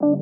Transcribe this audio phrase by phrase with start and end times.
[0.00, 0.08] På!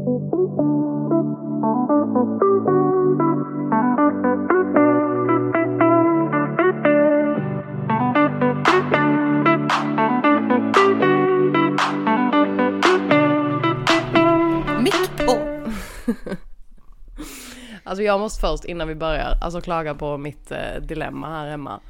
[17.85, 21.81] Alltså jag måste först innan vi börjar, alltså klaga på mitt eh, dilemma här hemma.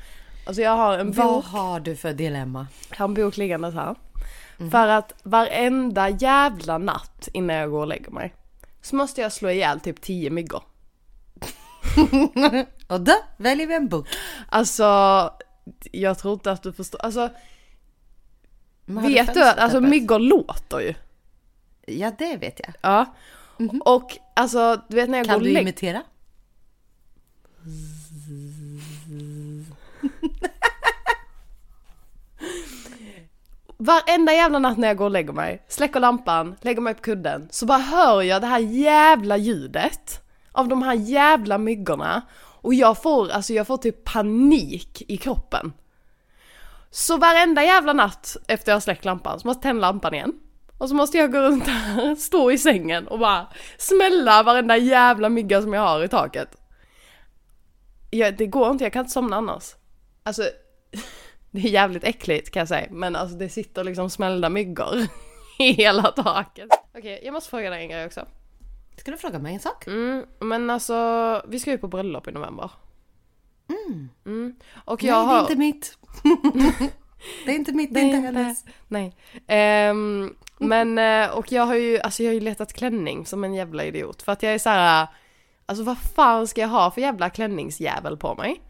[0.46, 2.66] Alltså jag har en Vad bok, har du för dilemma?
[2.91, 3.95] jag har en bok liggandes här.
[4.57, 8.34] För att varenda jävla natt innan jag går och lägger mig
[8.82, 10.62] så måste jag slå ihjäl typ 10 myggor.
[12.86, 14.08] Och då väljer vi en bok.
[14.48, 15.31] Alltså,
[15.93, 17.04] jag tror inte att du förstår.
[17.04, 17.31] Alltså,
[18.84, 20.95] vet du att alltså, myggor låter ju?
[21.86, 22.75] Ja, det vet jag.
[22.81, 23.14] Ja.
[23.81, 26.03] Och alltså, du vet när jag Kan går och du lägger imitera?
[33.78, 37.48] Varenda jävla natt när jag går och lägger mig, släcker lampan, lägger mig på kudden,
[37.50, 40.22] så bara hör jag det här jävla ljudet
[40.53, 42.23] av de här jävla myggorna.
[42.61, 45.73] Och jag får, alltså jag får typ panik i kroppen.
[46.91, 50.33] Så varenda jävla natt efter jag har släckt lampan så måste jag tända lampan igen.
[50.79, 53.47] Och så måste jag gå runt här, stå i sängen och bara
[53.79, 56.56] smälla varenda jävla mygga som jag har i taket.
[58.11, 59.75] Ja, det går inte, jag kan inte somna annars.
[60.23, 60.42] Alltså,
[61.57, 64.97] det är jävligt äckligt kan jag säga, men alltså det sitter liksom smällda myggor
[65.59, 66.69] i hela taket.
[66.98, 68.27] Okej, jag måste fråga dig en grej också.
[68.97, 69.87] Ska du fråga mig en sak?
[69.87, 72.71] Mm, men alltså, vi ska ju på bröllop i november.
[74.27, 74.57] Mm.
[74.85, 75.41] Och jag Nej, det är har...
[75.41, 75.98] inte mitt.
[77.45, 78.65] det är inte mitt, det är inte hennes.
[78.89, 79.17] Nej.
[79.47, 83.55] Ehm, men, eh, och jag har ju, alltså jag har ju letat klänning som en
[83.55, 84.23] jävla idiot.
[84.23, 85.07] För att jag är så här.
[85.67, 88.61] alltså vad fan ska jag ha för jävla klänningsjävel på mig?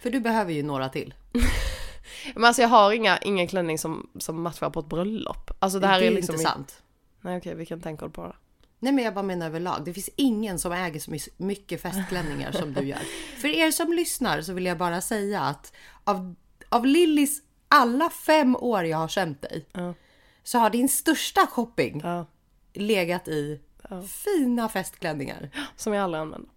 [0.00, 1.14] För du behöver ju några till.
[2.34, 5.50] Men alltså jag har inga, ingen klänning som, som matchar på ett bröllop.
[5.58, 6.34] Alltså det här det är, är liksom...
[6.34, 6.82] inte sant.
[7.20, 8.36] Nej okej, vilken tänker du på då?
[8.78, 9.84] Nej men jag bara menar överlag.
[9.84, 12.98] Det finns ingen som äger så my- mycket festklänningar som du gör.
[13.40, 15.72] För er som lyssnar så vill jag bara säga att
[16.04, 16.34] av,
[16.68, 19.94] av Lillis alla fem år jag har känt dig Ja.
[20.42, 22.26] så har din största shopping Ja,
[22.74, 23.60] legat i
[24.08, 25.50] fina festklänningar.
[25.76, 26.50] som jag aldrig använder.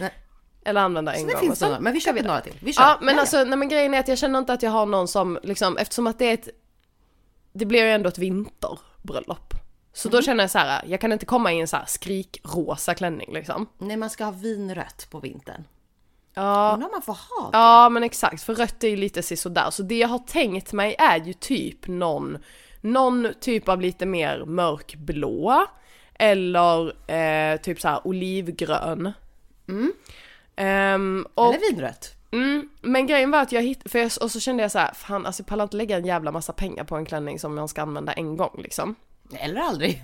[0.00, 0.12] Nej.
[0.64, 1.30] Eller använder en Så gång.
[1.30, 2.28] det och finns några, men vi köper vidare.
[2.28, 2.54] några till.
[2.60, 2.82] Vi kör.
[2.84, 3.20] Ja, men Ja, ja.
[3.20, 5.76] alltså, nej men grejen är att jag känner inte att jag har någon som liksom,
[5.76, 6.48] eftersom att det är ett,
[7.52, 9.54] det blir ju ändå ett vinterbröllop.
[9.92, 10.16] Så Mm.
[10.18, 13.32] då känner jag så här, jag kan inte komma i en så här skrikrosa klänning
[13.32, 13.66] liksom.
[13.78, 15.64] Nej, man ska ha vinrött på vintern.
[16.34, 17.58] Ja, Undrar om man får ha det?
[17.58, 19.70] ja men exakt, för rött är ju lite sådär.
[19.70, 22.38] Så det jag har tänkt mig är ju typ någon,
[22.80, 25.66] någon typ av lite mer mörkblå.
[26.18, 29.12] Eller eh, typ så här olivgrön.
[30.56, 32.16] Ehm, och, Eller vinrött?
[32.32, 34.94] Mm, men grejen var att jag hittade, för jag, och så kände jag så här,
[34.94, 37.70] fan alltså jag pallar inte lägga en jävla massa pengar på en klänning som jag
[37.70, 38.94] ska använda en gång liksom.
[39.32, 40.02] Eller aldrig.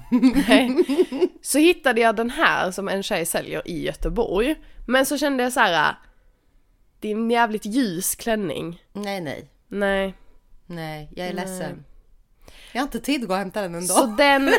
[0.49, 0.77] Nej.
[1.43, 4.57] så hittade jag den här som en tjej säljer i Göteborg.
[4.87, 5.95] Men så kände jag så här,
[7.01, 8.83] det är en jävligt ljus klänning.
[8.93, 9.51] nej, nej.
[9.69, 10.15] Nej.
[10.67, 11.85] Nej, jag är ledsen.
[12.73, 13.95] Jag har inte tid att gå och hämta den ändå.
[13.95, 14.47] Så den,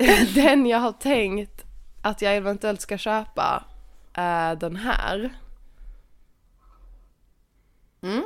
[0.34, 1.64] den jag har tänkt
[2.02, 3.64] att jag eventuellt ska köpa
[4.12, 5.30] är den här.
[8.02, 8.24] Mm.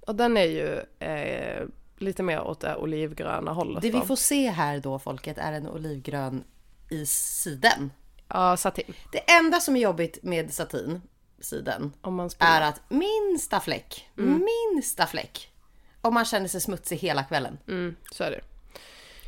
[0.00, 1.66] Och den är ju eh,
[1.98, 3.82] lite mer åt det olivgröna hållet.
[3.82, 6.44] Det vi får se här då folket är en olivgrön
[6.90, 7.90] i siden.
[8.28, 8.94] Ja, satin.
[9.12, 11.02] Det enda som är jobbigt med satin,
[11.40, 11.92] siden,
[12.38, 15.52] är att minsta fläck, minsta fläck,
[16.00, 17.58] om man känner sig smutsig hela kvällen.
[17.68, 18.40] Mm, så är det.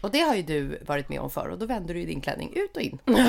[0.01, 2.53] Och det har ju du varit med om förr och då vänder du din klänning
[2.57, 2.99] ut och in.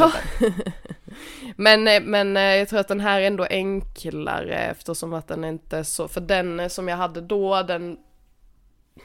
[1.55, 5.43] Men, eh, men eh, jag tror att den här är ändå enklare eftersom att den
[5.43, 7.97] inte så, för den eh, som jag hade då den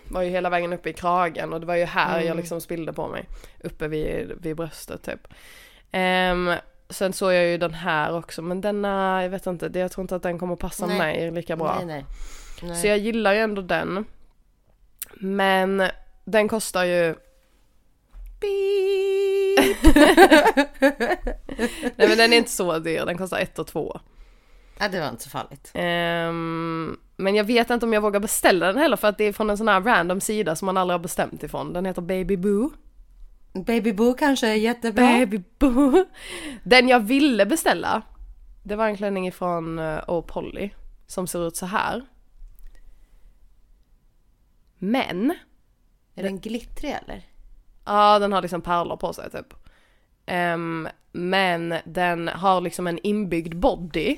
[0.08, 2.92] var ju hela vägen uppe i kragen och det var ju här jag liksom spillde
[2.92, 3.28] på mig.
[3.60, 5.28] Uppe vid, vid bröstet typ.
[5.90, 6.52] Ehm,
[6.88, 10.16] sen såg jag ju den här också men denna, jag vet inte, jag tror inte
[10.16, 10.98] att den kommer passa Nej.
[10.98, 11.74] mig lika bra.
[11.76, 12.04] Nej, nej.
[12.62, 12.76] nej.
[12.76, 14.04] Så jag gillar ju ändå den.
[15.14, 15.82] Men
[16.24, 17.14] den kostar ju...
[18.40, 19.76] Beep.
[21.96, 24.00] Nej men den är inte så dyr, den kostar ett och två.
[24.78, 25.70] Ja, det var inte så farligt.
[25.74, 29.32] Ehm, men jag vet inte om jag vågar beställa den heller för att det är
[29.32, 31.72] från en sån här random sida som man aldrig har bestämt ifrån.
[31.72, 32.70] Den heter Baby Boo.
[33.52, 35.04] Baby Boo kanske är jättebra.
[35.04, 36.04] Baby Boo.
[36.64, 38.02] Den jag ville beställa,
[38.62, 40.70] det var en klänning ifrån Oh Polly
[41.06, 42.02] som ser ut så här.
[44.78, 45.34] Men
[46.14, 47.26] Är den glittrig eller?
[47.84, 49.54] Ja, den har liksom pärlor på sig typ.
[50.26, 54.16] Ehm, men den har liksom en inbyggd body.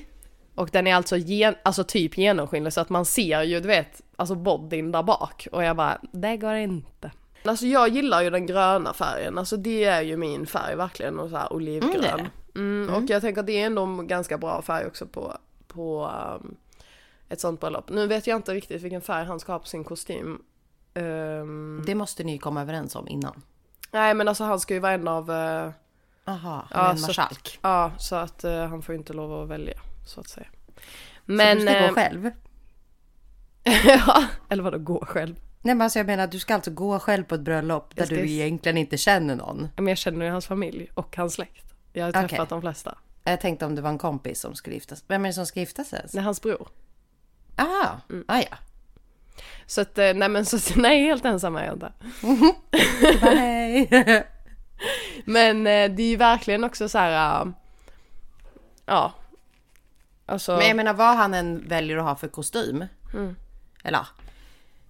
[0.55, 4.01] Och den är alltså, gen- alltså typ genomskinlig så att man ser ju, du vet,
[4.17, 5.49] alltså bodyn där bak.
[5.53, 7.11] Och jag bara, det går inte.
[7.45, 11.31] Alltså jag gillar ju den gröna färgen, alltså det är ju min färg verkligen och
[11.31, 12.05] så här olivgrön.
[12.05, 12.61] Mm, det.
[12.61, 15.37] Mm, Och jag tänker att det är ändå en ganska bra färg också på,
[15.67, 16.11] på
[16.41, 16.57] um,
[17.29, 17.91] ett sånt bröllop.
[17.91, 20.43] Nu vet jag inte riktigt vilken färg han ska ha på sin kostym.
[20.95, 23.43] Ehm, Det måste ni komma överens om innan.
[23.91, 25.71] nej men alltså han ska ju vara en av, uh,
[26.25, 27.59] Aha, Ja, en så- marskalk.
[27.63, 29.75] ja så att eh, han får inte lov att välja
[30.07, 30.47] så att säga.
[31.25, 32.31] Men, så du ska eh, gå själv?
[33.87, 35.35] ja, eller vadå gå själv?
[35.63, 38.15] Nej men alltså jag menar du ska alltså gå själv på ett bröllop där ska-
[38.15, 39.69] du egentligen inte känner någon.
[39.77, 41.75] Men jag känner ju hans familj och hans släkt.
[41.93, 42.99] Jag har träffat de flesta.
[43.25, 45.05] Jag tänkte om det var en kompis som skulle gifta sig.
[45.09, 46.07] Vem är det som ska gifta sig?
[46.13, 46.69] Det är hans bror.
[47.57, 48.25] Ah, Mm.
[48.29, 48.57] ah ja.
[49.67, 51.93] Så att, eh, nej men så att, nej helt ensam är jag inte.
[53.21, 54.25] Hej.
[55.25, 57.41] Men eh, det är ju verkligen också så här.
[57.47, 57.53] äh,
[58.87, 59.13] ja.
[60.27, 60.57] Alltså.
[60.57, 62.85] Men jag menar vad han än väljer att ha för kostym.
[63.15, 63.37] Mm.
[63.85, 64.07] Eller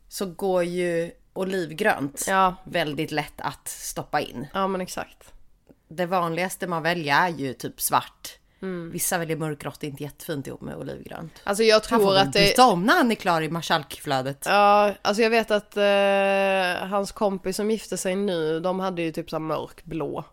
[0.08, 4.46] Så går ju olivgrönt Ja, väldigt lätt att stoppa in.
[4.54, 5.32] ja men exakt.
[5.88, 8.38] Det vanligaste man väljer är ju typ svart.
[8.64, 8.90] Mm.
[8.90, 11.32] Vissa väljer mörkgrått, inte jättefint ihop med olivgrönt.
[11.44, 12.38] Alltså jag Han får tror att det...
[12.38, 14.44] byta om när han är klar i marskalkflödet.
[14.46, 19.12] Ja, alltså jag vet att eh, hans kompis som gifte sig nu, de hade ju
[19.12, 20.24] typ så här mörkblå.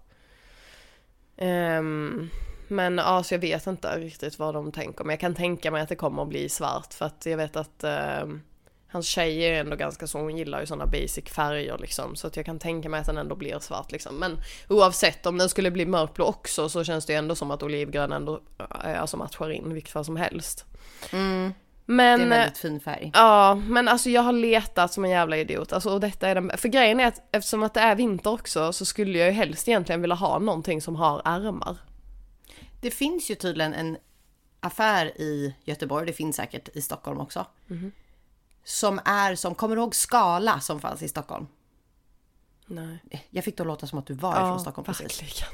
[1.38, 2.30] Ehm,
[2.68, 5.04] men så jag vet inte riktigt vad de tänker.
[5.04, 7.56] Men jag kan tänka mig att det kommer att bli svart för att jag vet
[7.56, 8.42] att ehm,
[8.92, 12.16] hans tjej är ändå ganska så, hon gillar ju sådana basic färger liksom.
[12.16, 14.16] Så att jag kan tänka mig att den ändå blir svart liksom.
[14.16, 14.38] Men
[14.70, 18.12] oavsett om den skulle bli mörkblå också så känns det ju ändå som att olivgrön
[18.12, 20.66] ändå eh, alltså matchar in vilket fall som helst.
[21.12, 21.54] Mm,
[21.86, 23.12] Men, det är en eh, väldigt fin färg.
[23.14, 25.74] Ja, men alltså jag har letat som en jävla idiot.
[25.74, 26.52] Alltså, och detta är den...
[26.58, 29.68] För grejen är att eftersom att det är vinter också så skulle jag ju helst
[29.68, 31.78] egentligen vilja ha någonting som har ärmar.
[32.82, 33.98] Det finns ju tydligen en
[34.60, 37.46] affär i Göteborg, det finns säkert i Stockholm också.
[37.68, 37.92] Mhm.
[38.64, 41.48] Som är som, kommer du ihåg Skala som fanns i Stockholm?
[42.66, 43.00] Nej.
[43.30, 45.22] Jag fick då låta som att du var ifrån Stockholm precis.
[45.22, 45.54] verkligen.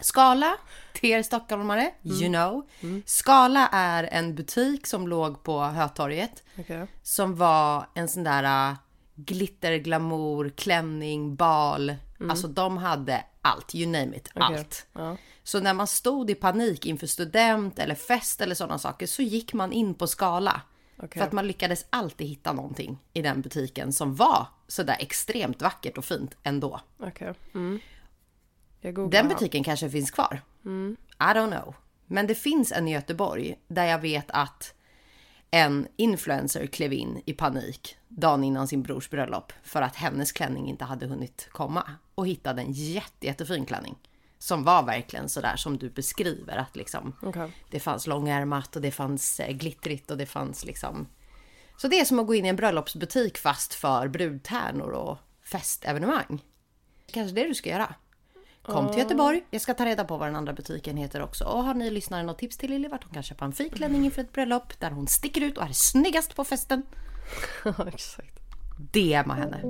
[0.00, 0.56] Skala,
[0.92, 2.68] till er stockholmare, you know.
[3.06, 6.42] Skala är en butik som låg på Hötorget.
[6.58, 6.86] Okej.
[7.02, 8.76] Som var en sån där uh,
[9.14, 11.94] glitter, glamour, klänning, bal.
[12.30, 14.86] Alltså de hade allt, you name it, allt.
[14.92, 15.16] Ja.
[15.42, 19.52] Så när man stod i panik inför student eller fest eller sådana saker så gick
[19.52, 20.60] man in på Skala.
[20.96, 21.20] Okej.
[21.20, 25.98] För att man lyckades alltid hitta någonting i den butiken som var sådär extremt vackert
[25.98, 26.80] och fint ändå.
[26.98, 27.34] Okej.
[27.54, 27.80] Mm.
[29.10, 30.40] Den butiken kanske finns kvar.
[30.64, 31.74] I don't know.
[32.06, 34.74] Men det finns en i Göteborg där jag vet att
[35.50, 40.68] en influencer klev in i panik dagen innan sin brors bröllop för att hennes klänning
[40.68, 43.96] inte hade hunnit komma och hittade en jätte, jättefin klänning
[44.38, 47.50] som var verkligen sådär som du beskriver att liksom Okej.
[47.70, 51.06] det fanns långärmat och det fanns eh, glittrigt och det fanns liksom
[51.76, 56.44] så det är som att gå in i en bröllopsbutik fast för brudtärnor och festevenemang.
[57.12, 57.94] Kanske det du ska göra.
[58.62, 59.44] Kom till Göteborg.
[59.50, 61.44] Jag ska ta reda på vad den andra butiken heter också.
[61.44, 64.04] Och har ni lyssnare något tips till Lilly vart hon kan köpa en fin klänning
[64.04, 66.82] inför ett bröllop där hon sticker ut och är snyggast på festen?
[67.64, 68.40] Ja, exakt.
[68.92, 69.62] DMa henne.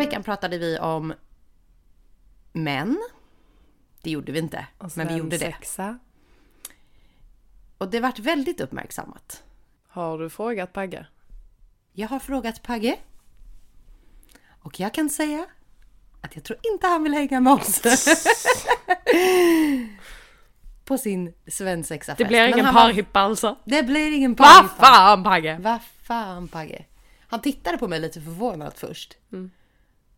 [0.00, 1.14] Veckan pratade vi om
[2.52, 2.98] män.
[4.02, 5.52] Det gjorde vi inte, men vi gjorde det.
[5.52, 5.98] Sexa.
[7.78, 9.42] Och det vart väldigt uppmärksammat.
[9.88, 11.06] Har du frågat Pagge?
[11.92, 12.96] Jag har frågat Pagge.
[14.62, 15.46] Och jag kan säga
[16.20, 17.82] att jag tror inte han vill hänga med oss.
[20.84, 22.18] På sin svensexafest.
[22.18, 23.56] Det blir ingen parhippa alltså?
[23.64, 24.74] Det blir ingen Vad parhippa.
[24.84, 25.58] fan Pagge?
[25.60, 26.84] Vad fan Pagge?
[27.28, 29.16] Han tittade på mig lite förvånat först.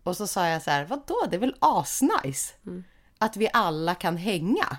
[0.02, 2.54] Och så sa jag så här, vadå det är väl asnice?
[3.18, 4.76] Att vi alla kan hänga.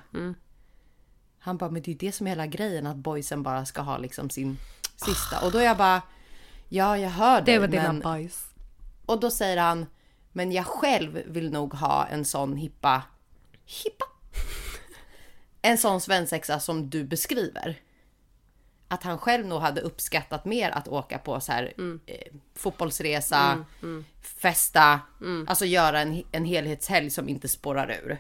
[1.40, 3.82] Han bara, men det är ju det som är hela grejen att boysen bara ska
[3.82, 4.58] ha liksom sin
[4.96, 5.46] sista.
[5.46, 6.02] Och då är jag bara,
[6.70, 7.46] ja jag hör dig.
[7.94, 8.00] men...
[8.00, 8.46] bajs.
[9.06, 9.86] Och då säger han,
[10.32, 13.04] men jag själv vill nog ha en sån hippa,
[13.66, 14.06] hippa?
[15.62, 17.80] En sån svensexa som du beskriver.
[18.88, 21.74] Att han själv nog hade uppskattat mer att åka på så här
[22.06, 22.16] eh,
[22.56, 23.66] fotbollsresa,
[24.22, 25.00] festa,
[25.48, 28.18] alltså göra en, en helhetshelg som inte spårar ur.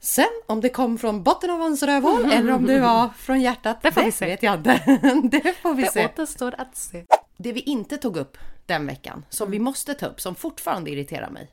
[0.00, 3.82] Sen om det kom från botten av hans rövhål eller om det var från hjärtat,
[3.82, 4.26] det, får vi se.
[4.26, 4.82] vet jag inte.
[5.42, 6.00] det får vi se.
[6.00, 7.04] Det återstår att se.
[7.36, 11.30] Det vi inte tog upp den veckan, som vi måste ta upp, som fortfarande irriterar
[11.30, 11.50] mig.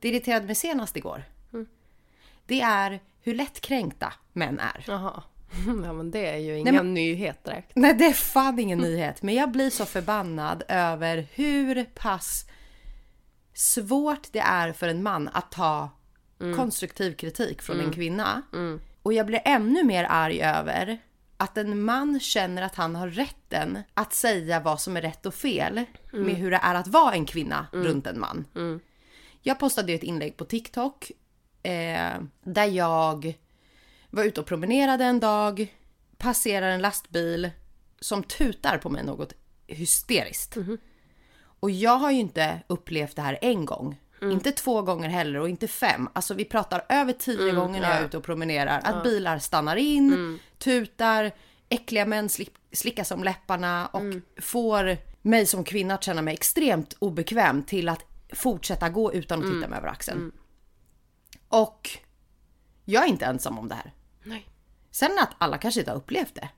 [0.00, 1.24] Det irriterade mig senast igår.
[2.46, 4.84] Det är hur lättkränkta män är.
[4.86, 5.22] Jaha.
[5.84, 7.72] Ja men det är ju inga men- nyheter direkt.
[7.74, 9.22] Nej, det är fan ingen nyhet.
[9.22, 12.44] Men jag blir så förbannad över hur pass
[13.54, 15.90] svårt det är för en man att ta
[16.56, 18.42] konstruktiv kritik från en kvinna.
[19.02, 20.98] Och jag blir ännu mer arg över
[21.36, 25.34] att en man känner att han har rätten att säga vad som är rätt och
[25.34, 28.44] fel med hur det är att vara en kvinna runt en man.
[29.42, 31.10] Jag postade ju ett inlägg på TikTok
[31.62, 32.12] eh,
[32.44, 33.34] där jag
[34.10, 35.74] var ute och promenerade en dag,
[36.18, 37.50] passerar en lastbil
[38.00, 39.32] som tutar på mig något
[39.66, 40.56] hysteriskt.
[41.60, 44.00] Och jag har ju inte upplevt det här en gång.
[44.22, 46.08] Inte två gånger heller och inte fem.
[46.12, 48.80] Alltså vi pratar över tio gånger när jag är ute och promenerar.
[48.84, 51.32] Att bilar stannar in, tutar,
[51.68, 54.02] äckliga män slick, slickas om läpparna och
[54.42, 59.50] får mig som kvinna att känna mig extremt obekväm till att fortsätta gå utan att
[59.50, 60.32] titta mig över axeln.
[61.48, 61.90] Och
[62.84, 63.92] jag är inte ensam om det här.
[64.22, 64.48] Nej.
[64.90, 66.48] Sen att alla kanske inte har upplevt det,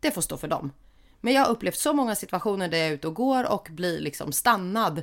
[0.00, 0.72] det får stå för dem.
[1.20, 4.00] Men jag har upplevt så många situationer där jag är ute och går och blir
[4.00, 5.02] liksom stannad.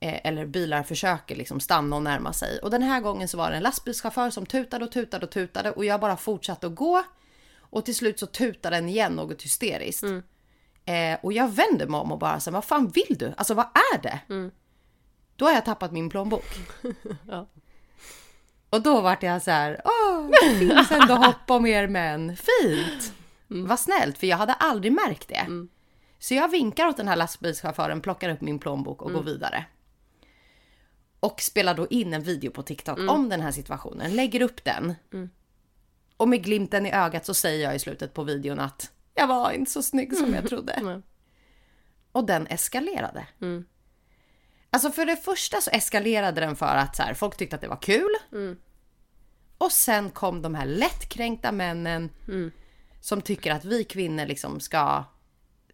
[0.00, 2.58] Eh, eller bilar försöker liksom stanna och närma sig.
[2.58, 5.70] Och den här gången så var det en lastbilschaufför som tutade och tutade och tutade
[5.70, 7.02] och jag bara fortsatte att gå.
[7.58, 10.02] Och till slut så tutade den igen något hysteriskt.
[10.84, 13.34] Eh, och jag vänder mig om och bara så vad fan vill du?
[13.36, 14.20] Alltså vad är det?
[15.36, 16.44] Då har jag tappat min plånbok.
[17.28, 17.46] Ja.
[18.70, 22.36] Och då vart jag så här, åh, det finns ändå hopp om er män.
[22.36, 23.12] Fint!
[23.68, 25.46] Vad snällt, för jag hade aldrig märkt det.
[26.18, 29.64] Så jag vinkar åt den här lastbilschauffören, plockar upp min plånbok och går vidare.
[31.20, 34.94] Och spelar då in en video på TikTok om den här situationen, lägger upp den.
[36.16, 39.50] Och med glimten i ögat så säger jag i slutet på videon att jag var
[39.50, 40.72] inte så snygg som jag trodde.
[42.12, 43.26] Och den eskalerade.
[44.70, 47.68] Alltså för det första så eskalerade den för att så här, folk tyckte att det
[47.68, 48.10] var kul.
[49.58, 52.10] Och sen kom de här lättkränkta männen
[53.00, 55.04] som tycker att vi kvinnor liksom ska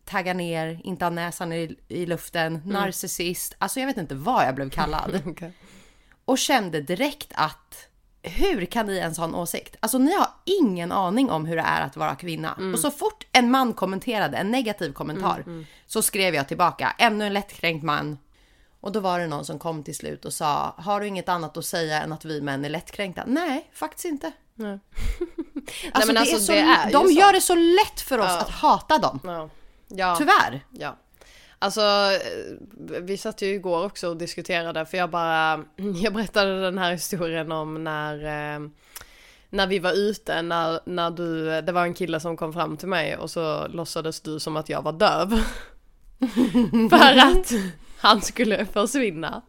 [0.05, 3.55] tagga ner, inte ha näsan i, i luften, narcissist.
[3.59, 5.23] Alltså jag vet inte vad jag blev kallad.
[5.27, 5.53] Okej.
[6.25, 7.89] Och kände direkt att
[8.23, 9.77] hur kan ni ens ha en åsikt?
[9.81, 12.53] Alltså ni har ingen aning om hur det är att vara kvinna.
[12.75, 15.45] Och så fort en man kommenterade en negativ kommentar
[15.87, 18.19] så skrev jag tillbaka, ännu en lättkränkt man.
[18.85, 21.57] Och då var det någon som kom till slut och sa, har du inget annat
[21.57, 23.23] att säga än att vi män är lättkränkta?
[23.27, 24.33] Nej, faktiskt inte.
[24.55, 24.79] Nej.
[25.93, 27.11] Alltså, det alltså, är så, det är ju de så.
[27.13, 28.41] gör det så lätt för oss Ja.
[28.41, 29.21] att hata dem.
[29.25, 29.49] Ja.
[29.89, 30.17] Ja.
[30.19, 30.61] Tyvärr.
[30.71, 30.97] Ja.
[31.59, 35.65] Alltså, eh, vi satt ju igår också och diskuterade för jag bara,
[36.03, 38.69] jag berättade den här historien om när, eh,
[39.51, 42.89] när vi var ute, när, när du, det var en kille som kom fram till
[42.89, 45.45] mig och så låtsades du som att jag var döv.
[46.91, 47.53] för att
[48.05, 49.43] han skulle försvinna.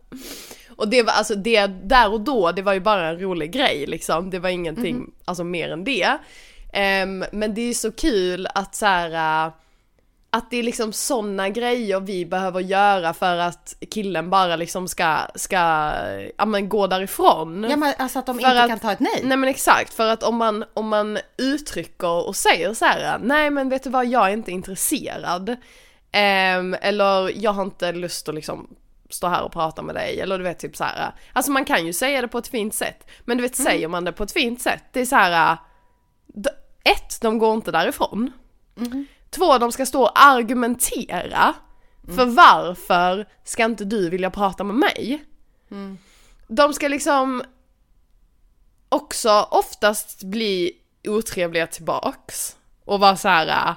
[0.76, 3.86] Och det var alltså det där och då, det var ju bara en rolig grej
[3.88, 4.30] liksom.
[4.30, 6.18] Det var ingenting, alltså mer än det.
[6.74, 9.46] Ehm, men det är så kul att så här.
[9.48, 9.54] äh,
[10.30, 15.18] att det är liksom sådana grejer vi behöver göra för att killen bara liksom ska,
[15.36, 15.92] ska,
[16.38, 17.64] ja men gå därifrån.
[17.70, 19.22] Ja, men alltså att de För inte att- kan ta ett nej.
[19.24, 23.50] Nej men exakt, för att om man, om man uttrycker och säger så här: nej
[23.50, 25.56] men vet du vad, jag är inte intresserad.
[26.18, 28.76] Ehm, eller jag har inte lust att liksom
[29.10, 31.14] stå här och prata med dig, eller du vet typ så här.
[31.34, 34.04] Alltså man kan ju säga det på ett fint sätt, men du vet säger man
[34.06, 35.58] det på ett fint sätt, det är så här.
[36.28, 36.50] d-
[36.84, 38.32] ett, de går inte därifrån.
[39.30, 41.54] Två, de ska stå och argumentera
[42.16, 45.26] för varför ska inte du vilja prata med mig?
[46.48, 47.44] De ska liksom
[48.90, 50.72] också oftast bli
[51.08, 52.56] otrevliga tillbaks
[52.86, 53.76] och vara så här.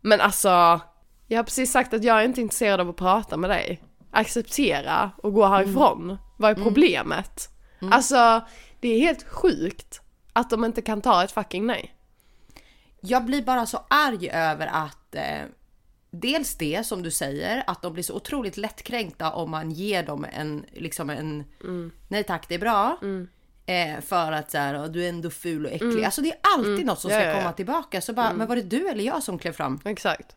[0.00, 0.80] men alltså,
[1.26, 3.82] jag har precis sagt att jag är inte intresserad av att prata med dig.
[4.10, 6.18] Acceptera och gå härifrån.
[6.38, 7.48] Vad är problemet?
[7.92, 8.40] Alltså,
[8.80, 10.00] det är helt sjukt
[10.32, 11.94] att de inte kan ta ett fucking nej.
[13.00, 15.22] Jag blir bara så arg över att eh,
[16.10, 20.26] dels det som du säger, att de blir så otroligt lättkränkta om man ger dem
[20.32, 21.44] en, liksom en
[22.08, 22.96] nej tack det är bra.
[23.66, 26.04] Eh, för att så här, "Åh, du är ändå ful och äcklig.
[26.04, 27.38] Alltså det är alltid något som Ja, ska ja, ja.
[27.40, 28.00] komma tillbaka.
[28.00, 29.80] Så bara, men var det du eller jag som klev fram?
[29.84, 30.36] Exakt.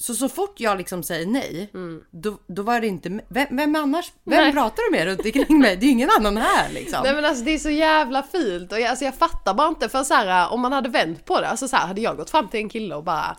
[0.00, 1.70] Så så fort jag liksom säger nej,
[2.10, 4.52] då, då var det inte, vem, vem annars, vem Nej.
[4.52, 5.76] pratar du med runt omkring mig?
[5.76, 7.00] Det är ju ingen annan här liksom.
[7.04, 9.88] Nej men alltså det är så jävla fult och jag, alltså jag fattar bara inte
[9.88, 12.30] för så här om man hade vänt på det, alltså så här hade jag gått
[12.30, 13.36] fram till en kille och bara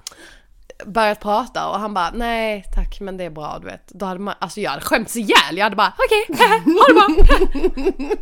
[0.86, 3.88] börjat prata och han bara nej tack men det är bra du vet.
[3.88, 8.16] Då hade man, alltså jag hade skämts ihjäl, jag hade bara okej, ha det bra.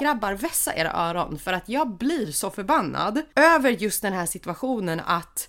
[0.00, 5.00] Grabbar, vässa era öron för att jag blir så förbannad över just den här situationen
[5.06, 5.48] att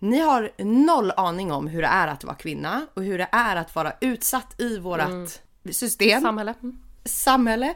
[0.00, 3.56] ni har noll aning om hur det är att vara kvinna och hur det är
[3.56, 6.54] att vara utsatt i vårat system, Samhälle.
[6.62, 6.78] Mm.
[7.04, 7.74] samhälle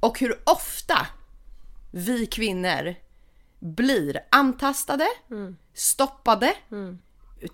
[0.00, 1.06] och hur ofta
[1.90, 2.94] vi kvinnor
[3.58, 5.06] blir antastade,
[5.74, 6.54] stoppade,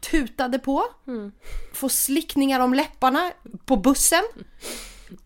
[0.00, 0.84] tutade på,
[1.72, 3.32] får slickningar om läpparna
[3.64, 4.22] på bussen.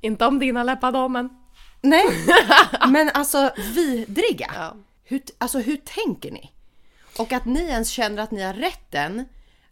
[0.00, 1.28] Inte om dina läppar då men.
[1.80, 2.04] Nej,
[2.88, 4.52] men alltså vidriga.
[4.54, 4.76] Ja.
[5.04, 6.52] Hur, alltså hur tänker ni?
[7.18, 9.24] Och att ni ens känner att ni har rätten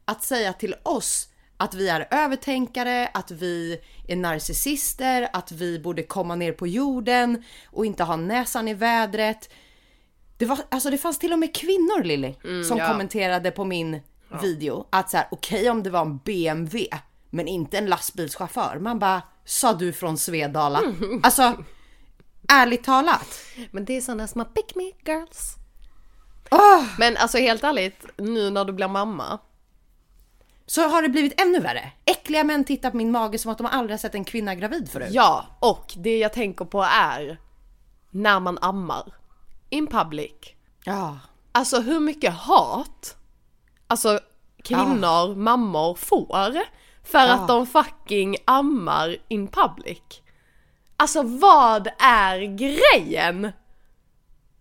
[0.05, 6.03] att säga till oss att vi är övertänkare, att vi är narcissister, att vi borde
[6.03, 9.51] komma ner på jorden och inte ha näsan i vädret.
[10.37, 12.35] Det, var, alltså det fanns till och med kvinnor Lilly
[12.69, 12.89] som ja.
[12.89, 14.01] kommenterade på min
[14.43, 16.89] video att så här okej om det var en BMW
[17.31, 18.79] men inte en lastbilschaufför.
[18.79, 20.83] Man bara sa du från Svedala?
[21.23, 21.65] Alltså
[22.49, 23.41] ärligt talat.
[23.71, 25.60] Men det är sådana små pick me girls.
[26.51, 26.85] Åh!
[26.99, 29.39] Men alltså helt ärligt, nu när du blir mamma.
[30.67, 31.93] Så har det blivit ännu värre.
[32.05, 34.91] Äckliga män tittar på min mage som att de aldrig har sett en kvinna gravid
[34.91, 35.09] förut.
[35.11, 37.39] Ja, och det jag tänker på är
[38.11, 39.15] när man ammar.
[39.69, 40.33] In public.
[40.85, 41.19] Ja.
[41.53, 43.17] Alltså hur mycket hat
[43.91, 44.21] alltså
[44.65, 46.63] kvinnor, mammor får
[47.05, 50.03] för att de fucking ammar in public.
[50.97, 53.53] Alltså vad är grejen?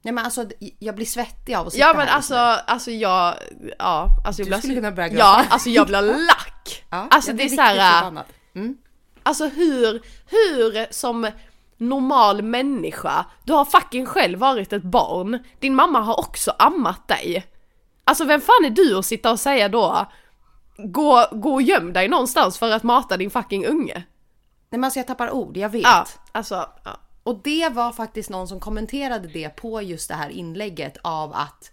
[0.02, 0.46] Nej men alltså
[0.80, 2.58] jag blir svettig av att sitta Ja men här alltså, nu.
[2.68, 3.36] alltså jag,
[3.80, 5.24] ja, alltså jag Du blir skulle kunna börja gråta.
[5.24, 6.86] Ja, alltså jag blir lack.
[6.90, 8.26] Ja, alltså det är blir så här, riktigt förbannad.
[8.56, 8.78] Mm.
[9.24, 11.32] Alltså hur, hur som
[11.78, 17.46] normal människa, du har fucking själv varit ett barn, din mamma har också ammat dig.
[18.04, 20.06] Alltså vem fan är du att sitta och säga då,
[20.78, 23.94] gå, gå och göm dig någonstans för att mata din fucking unge?
[24.70, 25.84] Nej men alltså jag tappar ord, jag vet.
[25.84, 27.00] Ja, alltså, ja.
[27.30, 31.72] Och det var faktiskt någon som kommenterade det på just det här inlägget av att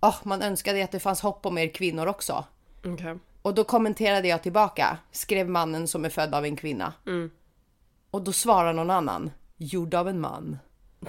[0.00, 2.44] oh, man önskade att det fanns hopp om er kvinnor också.
[2.84, 3.18] Okej.
[3.42, 6.92] Och då kommenterade jag tillbaka, skrev mannen som är född av en kvinna.
[8.10, 10.58] Och då svarar någon annan, gjord av en man.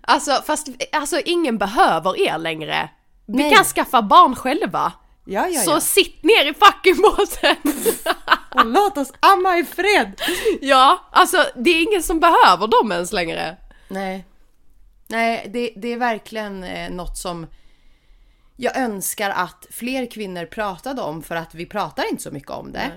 [0.00, 2.90] Alltså fast alltså ingen behöver er längre.
[3.26, 3.54] Vi Nej.
[3.54, 4.92] kan skaffa barn själva.
[5.24, 5.80] Ja, ja, Så ja.
[5.80, 7.56] sitt ner i fucking båten!
[8.54, 10.20] Och låt oss amma i fred!
[10.60, 13.56] ja, alltså det är ingen som behöver dem ens längre.
[13.88, 14.24] Nej.
[15.08, 17.46] Nej, det, det är verkligen eh, något som
[18.56, 22.72] jag önskar att fler kvinnor pratade om för att vi pratar inte så mycket om
[22.72, 22.90] det.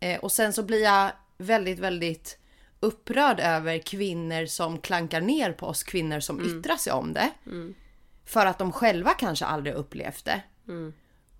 [0.00, 2.38] Eh, och sen så blir jag väldigt, väldigt
[2.80, 7.30] upprörd över kvinnor som klankar ner på oss kvinnor som yttrar sig om det.
[8.24, 10.42] För att de själva kanske aldrig upplevt det.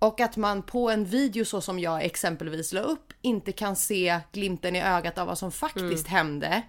[0.03, 4.19] Och att man på en video så som jag exempelvis la upp inte kan se
[4.31, 6.63] glimten i ögat av vad som faktiskt hände.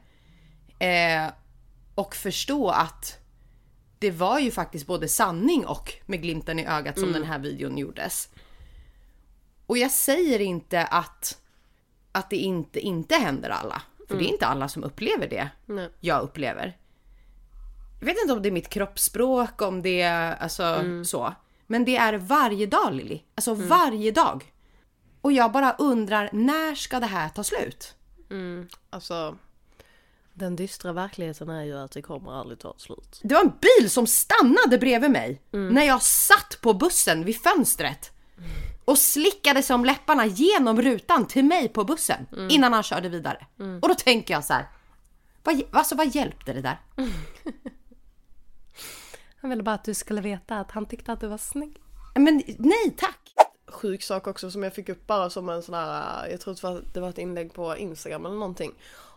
[0.78, 1.32] Eh,
[1.94, 3.18] och förstå att
[3.98, 7.78] det var ju faktiskt både sanning och med glimten i ögat som den här videon
[7.78, 8.28] gjordes.
[9.66, 11.38] Och jag säger inte att,
[12.12, 13.82] att det inte, inte händer alla.
[14.08, 15.90] För det är inte alla som upplever det Nej.
[16.00, 16.76] jag upplever.
[18.00, 21.34] Jag vet inte om det är mitt kroppsspråk, om det är alltså så.
[21.66, 23.20] Men det är varje dag Lilly.
[23.35, 24.53] Alltså varje dag.
[25.20, 27.94] Och jag bara undrar, när ska det här ta slut?
[28.90, 29.37] Alltså,
[30.35, 33.20] den dystra verkligheten är ju att det kommer aldrig ta slut.
[33.22, 38.11] Det var en bil som stannade bredvid mig när jag satt på bussen vid fönstret
[38.85, 43.46] och slickade sig om läpparna genom rutan till mig på bussen innan han körde vidare.
[43.83, 44.66] Och då tänker jag så här.
[45.42, 46.79] Vad, alltså vad hjälpte det där?
[49.44, 51.76] Jag ville bara att du skulle veta att han tyckte att du var snygg.
[52.14, 53.18] Men nej tack!
[53.66, 56.62] Sjuk sak också som jag fick upp bara som en sån här, jag tror det
[56.62, 58.72] var, det var ett inlägg på Instagram eller någonting.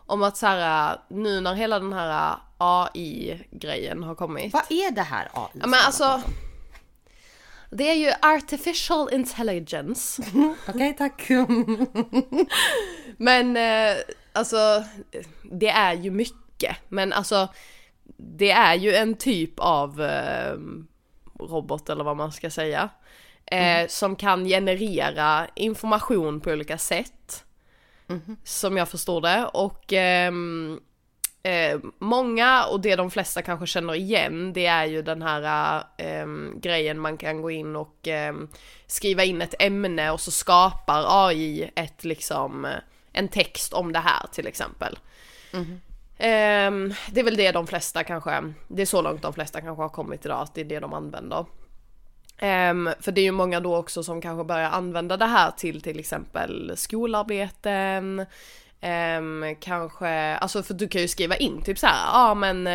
[0.06, 4.52] Om att så här, nu när hela den här AI-grejen har kommit.
[4.52, 5.50] Vad är det här AI?
[5.60, 6.22] Ja men alltså.
[7.70, 10.22] Det är ju artificial intelligence.
[10.68, 11.28] Okej tack.
[13.16, 13.96] Men eh,
[14.32, 14.84] alltså,
[15.42, 16.76] det är ju mycket.
[16.88, 17.48] Men alltså,
[18.16, 20.56] det är ju en typ av eh,
[21.40, 22.88] robot eller vad man ska säga.
[23.46, 27.44] Eh, Som kan generera information på olika sätt.
[28.44, 29.46] Som jag förstår det.
[29.46, 30.80] Och ehm,
[31.42, 36.60] eh, många, och det de flesta kanske känner igen, det är ju den här ehm,
[36.60, 38.48] grejen man kan gå in och ehm,
[38.86, 42.66] skriva in ett ämne och så skapar AI ett liksom,
[43.12, 44.98] en text om det här till exempel.
[46.18, 49.82] Ehm, det är väl det de flesta kanske, det är så långt de flesta kanske
[49.82, 51.44] har kommit idag, att det är det de använder.
[52.38, 55.82] Ehm, för det är ju många då också som kanske börjar använda det här till
[55.82, 58.26] till exempel skolarbeten,
[58.80, 62.66] ehm, kanske, alltså för du kan ju skriva in typ så här, ja ah, men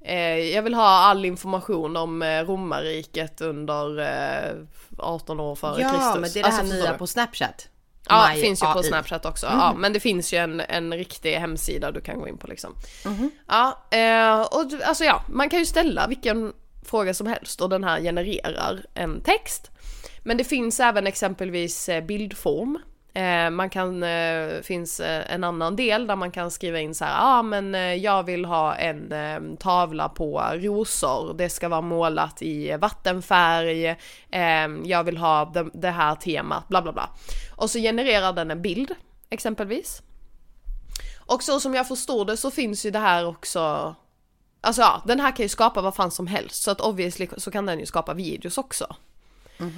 [0.00, 4.54] eh, jag vill ha all information om eh, romarriket under eh,
[4.98, 6.14] 18 år före Ja Kristus.
[6.20, 6.98] men det är det Alltså, här förstår nya du?
[6.98, 7.68] på Snapchat.
[8.08, 8.84] Ja, My det finns ju på AI.
[8.84, 9.46] Snapchat också.
[9.46, 12.74] Ja, men det finns ju en, en riktig hemsida du kan gå in på liksom.
[13.48, 17.84] Ja, eh, och alltså ja, man kan ju ställa vilken fråga som helst och den
[17.84, 19.70] här genererar en text.
[20.22, 22.78] Men det finns även exempelvis eh, bildform.
[23.14, 24.04] Eh, man kan,
[24.62, 28.22] finns en annan del där man kan skriva in så här, ja ah, men jag
[28.22, 33.96] vill ha en tavla på rosor, det ska vara målat i vattenfärg,
[34.84, 37.08] jag vill ha det, det här temat, bla bla bla.
[37.56, 38.94] Och så genererar den en bild,
[39.30, 40.02] exempelvis.
[41.26, 43.94] Och så som jag förstår det så finns ju det här också
[44.60, 47.50] Alltså ja, den här kan ju skapa vad fan som helst så att obviously så
[47.50, 48.96] kan den ju skapa videos också.
[49.60, 49.72] Mm.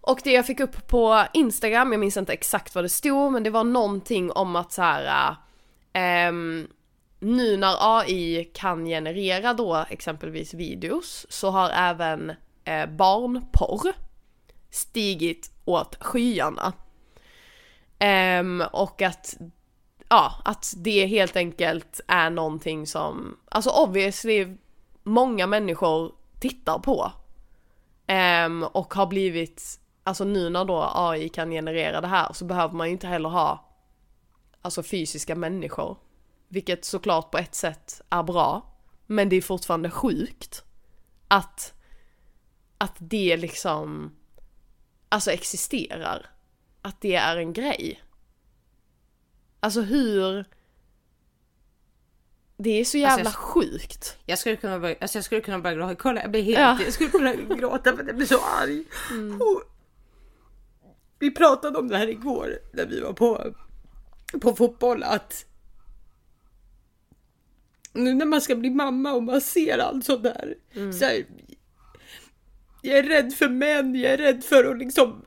[0.00, 3.42] Och det jag fick upp på Instagram, jag minns inte exakt vad det stod men
[3.42, 5.36] det var någonting om att så här.
[5.92, 6.32] Äh,
[7.20, 12.32] nu när AI kan generera då exempelvis videos så har även
[12.64, 13.92] äh, barnporr
[14.70, 16.72] stigit åt skyarna.
[18.40, 19.36] Um, och att
[20.08, 24.56] ja, att det helt enkelt är någonting som, alltså obviously
[25.02, 27.12] många människor tittar på.
[28.46, 32.74] Um, och har blivit, alltså nu när då AI kan generera det här så behöver
[32.74, 33.70] man ju inte heller ha
[34.62, 35.96] alltså fysiska människor.
[36.48, 38.66] Vilket såklart på ett sätt är bra.
[39.06, 40.64] Men det är fortfarande sjukt
[41.28, 41.74] att,
[42.78, 44.16] att det liksom,
[45.10, 46.26] alltså existerar.
[46.82, 48.02] Att det är en grej.
[49.60, 50.44] Alltså hur...
[52.56, 54.16] Det är så jävla alltså jag, sjukt.
[54.26, 55.94] Jag skulle kunna börja, alltså jag skulle kunna börja gråta.
[55.94, 56.78] Kolla jag blir helt, ja.
[56.84, 58.84] jag skulle kunna gråta för att jag blir så arg.
[59.10, 59.40] Mm.
[61.18, 63.54] vi pratade om det här igår när vi var på,
[64.40, 65.44] på fotboll att
[67.92, 70.54] nu när man ska bli mamma och man ser allt sånt där.
[70.74, 70.92] Mm.
[70.92, 71.24] Så här,
[72.82, 75.24] jag är rädd för män, jag är rädd för att liksom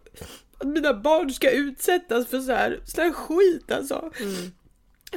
[0.64, 4.12] att mina barn ska utsättas för så här, så här skit alltså.
[4.20, 4.52] Mm.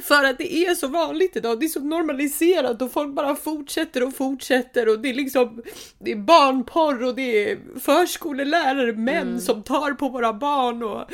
[0.01, 4.03] För att det är så vanligt idag, det är så normaliserat och folk bara fortsätter
[4.03, 5.61] och fortsätter och det är liksom
[5.99, 9.39] Det är barnporr och det är förskolelärare, män mm.
[9.39, 11.05] som tar på våra barn och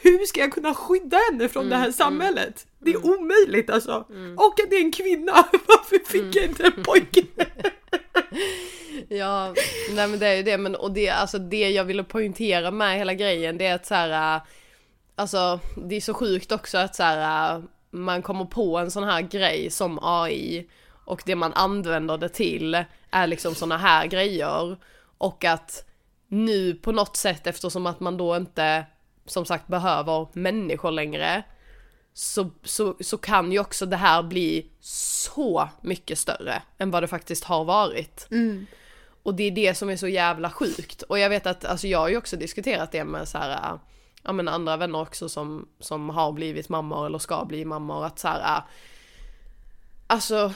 [0.00, 2.66] Hur ska jag kunna skydda henne från mm, det här mm, samhället?
[2.78, 3.10] Det är mm.
[3.10, 4.06] omöjligt alltså!
[4.10, 4.38] Mm.
[4.38, 7.22] Och att det är en kvinna, varför fick jag inte en pojke?
[9.08, 9.54] Ja,
[9.90, 12.98] nej men det är ju det, men och det, alltså det jag ville poängtera med
[12.98, 14.42] hela grejen det är att så här, äh,
[15.14, 19.04] alltså det är så sjukt också att så här, äh, man kommer på en sån
[19.04, 20.66] här grej som AI
[21.04, 24.76] och det man använder det till är liksom såna här grejer
[25.18, 25.84] och att
[26.28, 28.86] nu på något sätt eftersom att man då inte
[29.26, 31.42] som sagt behöver människor längre
[32.18, 37.06] så, så, så kan ju också det här bli så mycket större än vad det
[37.06, 38.26] faktiskt har varit.
[38.30, 38.66] Mm.
[39.28, 41.02] Och det är det som är så jävla sjukt.
[41.02, 43.78] Och jag vet att, alltså jag har ju också diskuterat det med så här,
[44.22, 48.04] ja men andra vänner också som, som har blivit mammor eller ska bli mammor.
[48.04, 48.62] Att så här,
[50.06, 50.52] alltså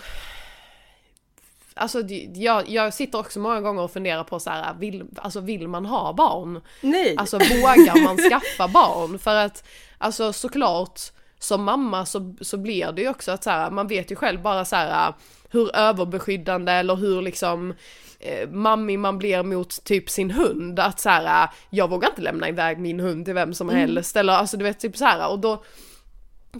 [1.74, 2.02] Alltså
[2.34, 5.86] jag, jag sitter också många gånger och funderar på så här, vill, alltså vill man
[5.86, 6.60] ha barn?
[6.80, 7.16] Nej!
[7.16, 9.18] Alltså vågar man skaffa barn?
[9.18, 9.64] För att,
[9.98, 11.00] alltså såklart,
[11.38, 14.42] som mamma så, så blir det ju också att så här, man vet ju själv
[14.42, 15.14] bara så här
[15.52, 17.74] hur överbeskyddande eller hur liksom
[18.22, 20.80] eh, mammig man blir mot typ sin hund.
[20.80, 23.80] Att så här, jag vågar inte lämna iväg min hund till vem som mm.
[23.80, 24.16] helst.
[24.16, 25.64] Eller alltså du vet typ så här och då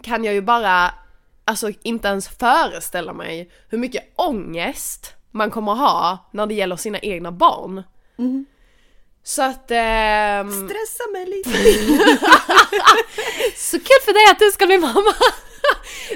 [0.03, 0.94] kan jag ju bara,
[1.44, 6.98] alltså inte ens föreställa mig hur mycket ångest man kommer ha när det gäller sina
[6.98, 7.83] egna barn.
[8.18, 8.46] Mm.
[9.22, 9.70] Så att...
[9.70, 10.68] Ähm...
[10.68, 11.51] Stressa mig lite.
[13.57, 15.14] så kul för dig att du ska bli mamma!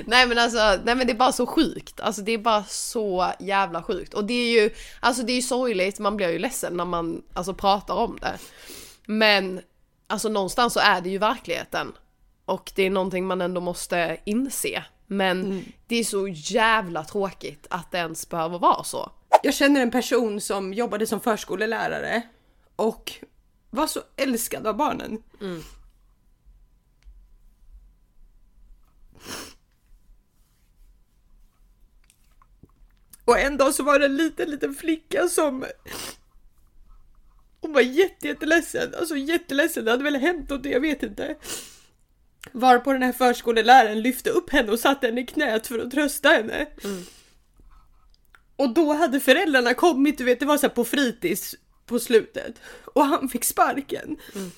[0.06, 2.00] Nej men alltså, nej men det är bara så sjukt.
[2.00, 4.14] Alltså det är bara så jävla sjukt.
[4.14, 7.22] Och det är ju, alltså det är ju sorgligt, man blir ju ledsen när man
[7.32, 8.38] alltså pratar om det.
[9.06, 9.60] Men
[10.06, 11.92] alltså någonstans så är det ju verkligheten.
[12.44, 14.84] Och det är någonting man ändå måste inse.
[15.06, 15.64] Men mm.
[15.86, 19.12] det är så jävla tråkigt att det ens behöver vara så.
[19.42, 22.22] Jag känner en person som jobbade som förskolelärare
[22.76, 23.12] och
[23.70, 25.22] var så älskad av barnen.
[25.40, 25.62] Mm.
[33.26, 35.64] Och en dag så var det en liten, liten flicka som
[37.60, 41.36] hon var jätte, jätteledsen, alltså jätteledsen, det hade väl hänt något, jag vet inte.
[42.52, 46.28] Varpå den här förskoleläraren lyfte upp henne och satte henne i knät för att trösta
[46.28, 46.66] henne.
[46.84, 47.02] Mm.
[48.56, 51.54] Och då hade föräldrarna kommit, du vet det var så på fritids
[51.86, 52.60] på slutet.
[52.84, 54.16] Och han fick sparken.
[54.34, 54.50] Mm.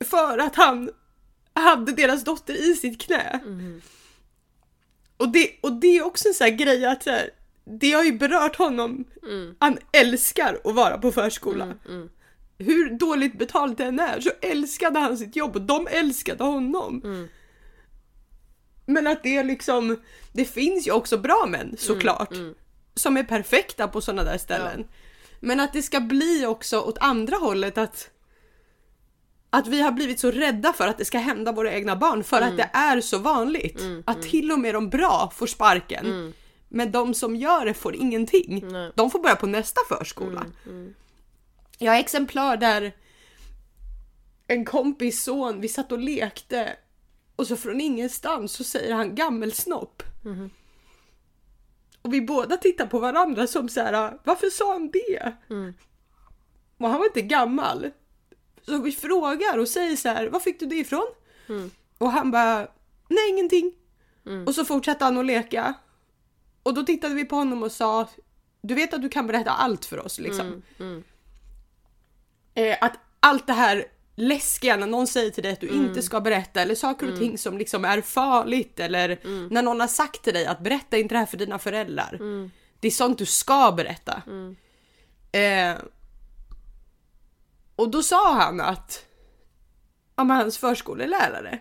[0.00, 0.90] För att han
[1.54, 3.40] hade deras dotter i sitt knä.
[3.44, 3.82] Mm.
[5.16, 7.30] Och, det, och det är också en sån här grej att så här,
[7.64, 9.04] det har ju berört honom.
[9.22, 9.54] Mm.
[9.58, 11.64] Han älskar att vara på förskola.
[11.64, 12.08] Mm, mm.
[12.58, 17.00] Hur dåligt betalt det än är så älskade han sitt jobb och de älskade honom.
[17.04, 17.28] Mm.
[18.86, 20.00] Men att det är liksom,
[20.32, 22.32] det finns ju också bra män såklart.
[22.32, 22.54] Mm, mm.
[22.94, 24.78] Som är perfekta på sådana där ställen.
[24.78, 24.96] Ja.
[25.40, 28.10] Men att det ska bli också åt andra hållet att
[29.50, 32.40] Att vi har blivit så rädda för att det ska hända våra egna barn för
[32.40, 33.82] att det är så vanligt.
[34.04, 36.34] att till och med de bra får sparken.
[36.74, 38.64] Men de som gör det får ingenting.
[38.94, 40.46] De får börja på nästa förskola.
[41.78, 42.92] Jag har exemplar där
[44.46, 46.76] en kompis son, vi satt och lekte
[47.36, 50.02] och så från ingenstans så säger han gammelsnopp.
[52.02, 55.32] Och vi båda tittar på varandra som så här, varför sa han det?
[56.78, 57.90] Och han var inte gammal.
[58.66, 61.06] Så vi frågar och säger så här, var fick du det ifrån?
[61.98, 62.68] Och han bara,
[63.08, 63.72] nej ingenting.
[64.46, 65.74] Och så fortsatte han att leka.
[66.62, 68.08] Och då tittade vi på honom och sa,
[68.62, 70.62] du vet att du kan berätta allt för oss liksom.
[72.54, 73.84] Eh, att allt det här
[74.16, 77.38] läskiga när någon säger till dig att du inte ska berätta eller saker och ting
[77.38, 79.18] som liksom är farligt eller
[79.50, 82.18] när någon har sagt till dig att berätta inte det här för dina föräldrar.
[82.80, 84.22] Det är sånt du ska berätta.
[85.32, 85.76] Eh,
[87.76, 89.06] och då sa han att
[90.16, 91.58] ja, men hans förskolelärare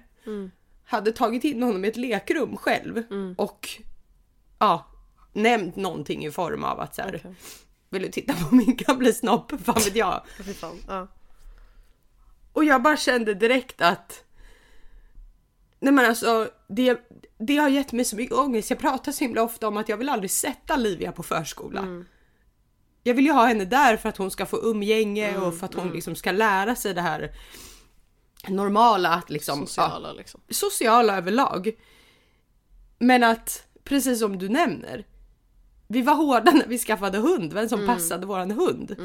[0.85, 3.03] hade tagit in honom i ett lekrum själv
[3.37, 3.69] och
[4.59, 4.90] ja,
[5.33, 7.35] nämnt någonting i form av att så här, Okej.
[7.89, 9.51] vill du titta på min gamla snopp?
[9.63, 10.21] Fan vet jag.
[10.59, 10.77] Fan.
[10.87, 11.07] Ja.
[12.53, 14.23] Och jag bara kände direkt att
[15.79, 16.99] Nej men alltså det,
[17.37, 18.69] det har gett mig så mycket ångest.
[18.69, 22.03] Jag pratar så himla ofta om att jag vill aldrig sätta Livia på förskola.
[23.03, 25.73] Jag vill ju ha henne där för att hon ska få umgänge och för att
[25.73, 27.31] hon liksom ska lära sig det här
[28.47, 30.41] normala att liksom ja, Sociala liksom.
[30.49, 31.71] sociala överlag.
[32.99, 35.05] Men att, precis som du nämner,
[35.91, 38.95] vi var hårda när vi skaffade hund, vem som passade våran hund.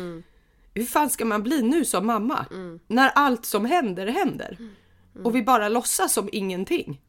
[0.75, 2.46] Hur fan ska man bli nu som mamma?
[2.87, 4.59] När allt som händer händer.
[5.25, 7.01] Och vi bara låtsas som ingenting.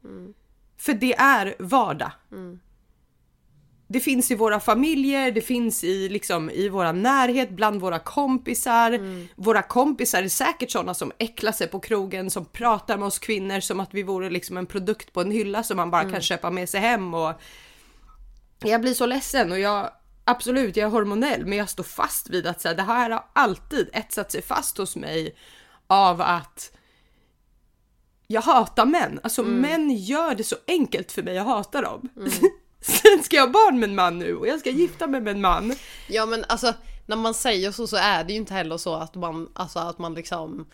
[0.78, 2.12] För det är vardag.
[3.90, 8.92] Det finns i våra familjer, det finns i, liksom, i våra närhet, bland våra kompisar.
[9.36, 13.60] Våra kompisar är säkert sådana som äcklar sig på krogen, som pratar med oss kvinnor
[13.60, 16.50] som att vi vore liksom en produkt på en hylla som man bara kan köpa
[16.52, 17.14] med sig hem.
[17.14, 17.34] Och
[18.60, 19.92] jag blir så ledsen och jag
[20.24, 23.26] absolut, jag är hormonell, men jag står fast vid att så här, det här har
[23.34, 25.36] alltid etsat sig fast hos mig
[25.88, 26.72] av att
[28.28, 29.20] jag hatar män.
[29.24, 32.10] Alltså män gör det så enkelt för mig att hata dem.
[32.82, 35.32] Sen ska jag ha barn med en man nu och jag ska gifta mig med
[35.32, 35.74] en man.
[36.08, 36.74] Ja men alltså
[37.06, 40.00] när man säger så så är det ju inte heller så att man, alltså att
[40.00, 40.68] man liksom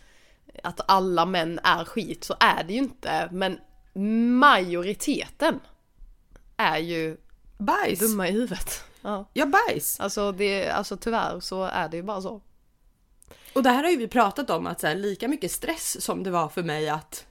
[0.62, 3.28] att alla män är skit, så är det ju inte.
[3.32, 3.58] Men
[4.38, 5.60] majoriteten
[6.56, 7.16] är ju
[7.64, 7.98] Bajs!
[7.98, 8.84] dumma i huvudet.
[9.02, 9.28] Ja.
[9.32, 10.00] Ja, bajs!
[10.00, 12.40] Alltså, det, alltså tyvärr så är det ju bara så.
[13.54, 16.22] Och det här har ju vi pratat om att så här, lika mycket stress som
[16.22, 17.26] det var för mig att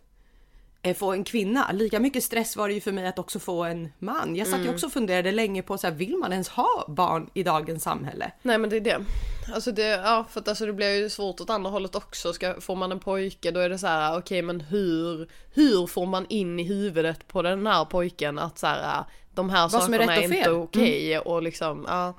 [0.81, 3.63] eh, få en kvinna, lika mycket stress var det ju för mig att också få
[3.63, 4.35] en man.
[4.35, 7.29] Jag satt ju också och funderade länge på så här, vill man ens ha barn
[7.33, 8.31] i dagens samhälle?
[8.41, 9.05] Nej men det är det.
[9.53, 12.33] Alltså det, ja för att alltså det blir ju svårt åt andra hållet också.
[12.33, 16.05] Ska, får man en pojke då är det så här, okej men hur, hur får
[16.05, 20.15] man in i huvudet på den här pojken att så här, de här är sakerna
[20.15, 20.33] är, fel.
[20.33, 22.13] inte okej och liksom, ja.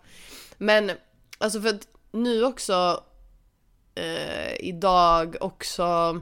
[0.59, 0.91] Men
[1.39, 3.05] alltså för att nu också
[3.95, 6.21] eh, idag också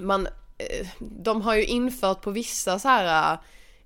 [0.00, 0.26] man,
[0.58, 3.38] eh, de har ju infört på vissa så här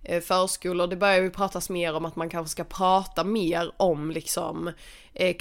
[0.02, 4.10] eh, förskolor, det börjar ju pratas mer om att man kanske ska prata mer om
[4.10, 4.72] liksom
[5.14, 5.36] eh,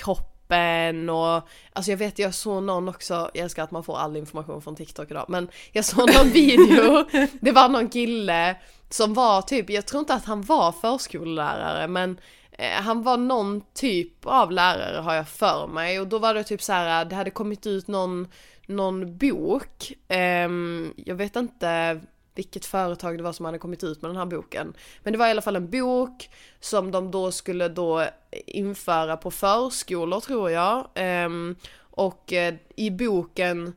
[0.46, 4.18] kroppen och alltså jag vet jag såg någon också, jag älskar att man får all
[4.18, 7.06] information från TikTok idag, men jag såg någon video,
[7.42, 8.56] det var någon kille
[8.90, 12.20] som var typ, jag tror inte att han var förskollärare men
[12.52, 16.44] eh, han var någon typ av lärare har jag för mig och då var det
[16.44, 18.28] typ så här, det hade kommit ut någon,
[18.68, 22.02] någon bok, ehm, jag vet inte
[22.36, 24.74] vilket företag det var som hade kommit ut med den här boken.
[25.04, 28.06] Men det var i alla fall en bok som de då skulle då
[28.46, 30.88] införa på förskolor tror jag.
[30.96, 33.74] Ehm, och eh, i boken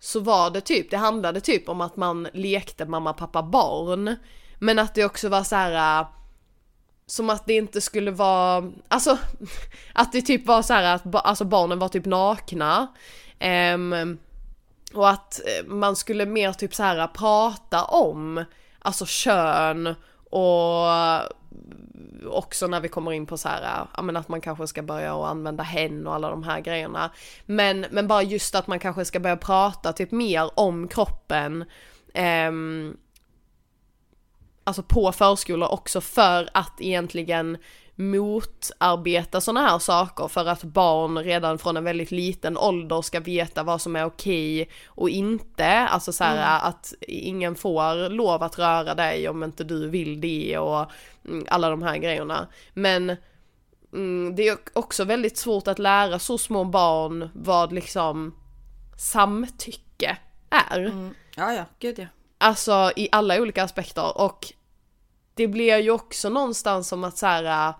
[0.00, 4.16] så var det typ, det handlade typ om att man lekte mamma, pappa, barn.
[4.58, 6.06] Men att det också var så här eh,
[7.06, 9.18] som att det inte skulle vara, alltså
[9.92, 12.86] att det typ var så här att alltså barnen var typ nakna.
[13.74, 14.18] Um,
[14.94, 18.44] och att eh, man skulle mer typ så här prata om
[18.78, 19.94] alltså kön
[20.30, 21.22] och eh,
[22.26, 24.82] också när vi kommer in på så här, eh, ja men att man kanske ska
[24.82, 27.10] börja och använda hen och alla de här grejerna.
[27.46, 31.64] Men, men bara just att man kanske ska börja prata typ mer om kroppen.
[32.14, 32.96] ehm,
[34.64, 37.58] alltså på förskolor också för att egentligen
[37.96, 43.62] motarbeta sådana här saker för att barn redan från en väldigt liten ålder ska veta
[43.62, 45.66] vad som är okej och inte.
[45.66, 50.58] Alltså så här att ingen får lov att röra dig om inte du vill det
[50.58, 50.90] och
[51.24, 52.48] mm, alla de här grejerna.
[52.72, 53.16] Men
[53.92, 58.34] mm, det är också väldigt svårt att lära så små barn vad liksom
[58.98, 60.18] samtycke
[60.50, 60.78] är.
[60.78, 61.14] Mm.
[61.36, 62.06] Ja, ja, gud ja.
[62.38, 64.52] Alltså i alla olika aspekter och
[65.34, 67.74] det blir ju också någonstans som att så här,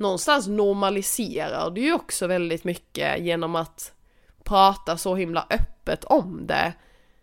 [0.00, 3.92] någonstans normaliserar det ju också väldigt mycket genom att
[4.44, 6.72] prata så himla öppet om det.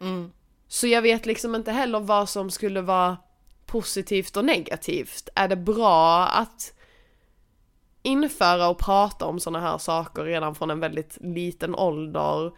[0.02, 0.32] Mm.
[0.68, 3.18] Så jag vet liksom inte heller vad som skulle vara
[3.66, 5.30] positivt och negativt.
[5.36, 6.74] Är det bra att
[8.02, 12.52] införa och prata om sådana här saker redan från en väldigt liten ålder?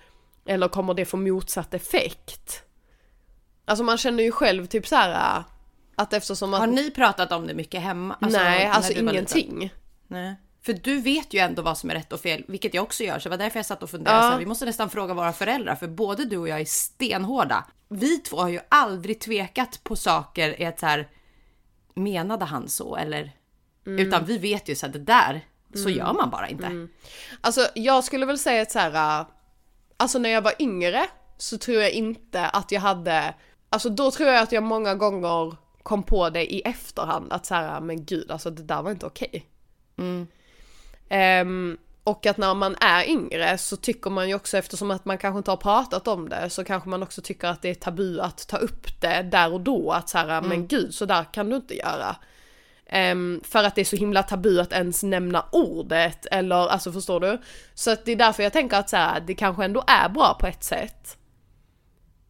[0.46, 2.64] Eller kommer det få motsatt effekt?
[3.66, 5.44] Alltså man känner ju själv typ så här
[5.96, 6.60] att eftersom att...
[6.60, 8.16] Har ni pratat om det mycket hemma?
[8.20, 9.10] nej, alltså var liten?
[9.10, 9.72] ingenting.
[10.10, 10.36] Nej.
[10.62, 13.20] För du vet ju ändå vad som är rätt och fel, vilket jag också gör.
[13.20, 14.18] Så det var därför jag satt och funderade.
[14.18, 14.24] Ja.
[14.24, 17.66] Så här, vi måste nästan fråga våra föräldrar, för både du och jag är stenhårda.
[17.90, 21.10] Vi två har ju aldrig tvekat på saker i ett så här,
[21.94, 23.32] menade han så eller?
[23.86, 24.08] Mm.
[24.08, 25.46] Utan vi vet ju så att det där,
[25.76, 26.88] så gör man bara inte.
[27.42, 29.28] Alltså jag skulle väl säga att så här, äh,
[29.98, 31.06] alltså när jag var yngre
[31.38, 33.34] så tror jag inte att jag hade,
[33.70, 37.56] alltså då tror jag att jag många gånger kom på det i efterhand att så
[37.56, 39.46] här, men gud alltså det där var inte okej.
[40.00, 40.28] Mm.
[41.10, 45.18] Ehm, och att när man är yngre så tycker man ju också eftersom att man
[45.18, 48.20] kanske inte har pratat om det så kanske man också tycker att det är tabu
[48.20, 51.50] att ta upp det där och då att så här, men gud så där kan
[51.50, 52.16] du inte göra.
[52.86, 57.20] Ehm, för att det är så himla tabu att ens nämna ordet eller alltså förstår
[57.20, 57.42] du?
[57.74, 60.38] Så att det är därför jag tänker att så här, det kanske ändå är bra
[60.40, 61.18] på ett sätt.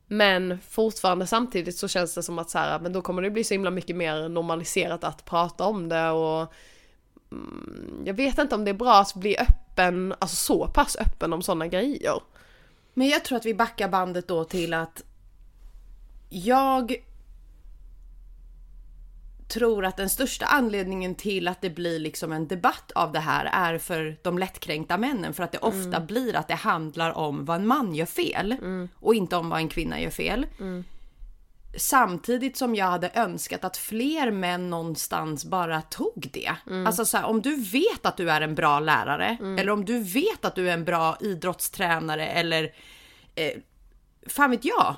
[0.08, 3.43] Men fortfarande samtidigt så känns det som att så här, men då kommer det bli
[3.43, 6.47] så himla mycket mer normaliserat att prata om det och mm,
[8.06, 11.42] jag vet inte om det är bra att bli öppen, alltså så pass öppen om
[11.42, 12.22] sådana grejer.
[12.94, 15.04] Men jag tror att vi backar bandet då till att
[16.30, 16.96] jag
[19.48, 23.46] tror att den största anledningen till att det blir liksom en debatt av det här
[23.46, 25.34] är för de lättkränkta männen.
[25.34, 28.56] För att det ofta blir att det handlar om vad en man gör fel
[28.96, 30.46] och inte om vad en kvinna gör fel.
[31.77, 36.51] Samtidigt som jag hade önskat att fler män någonstans bara tog det.
[36.88, 39.99] Alltså så här, om du vet att du är en bra lärare eller om du
[40.03, 42.63] vet att du är en bra idrottstränare eller
[43.36, 43.51] eh,
[44.27, 44.95] fan vet jag.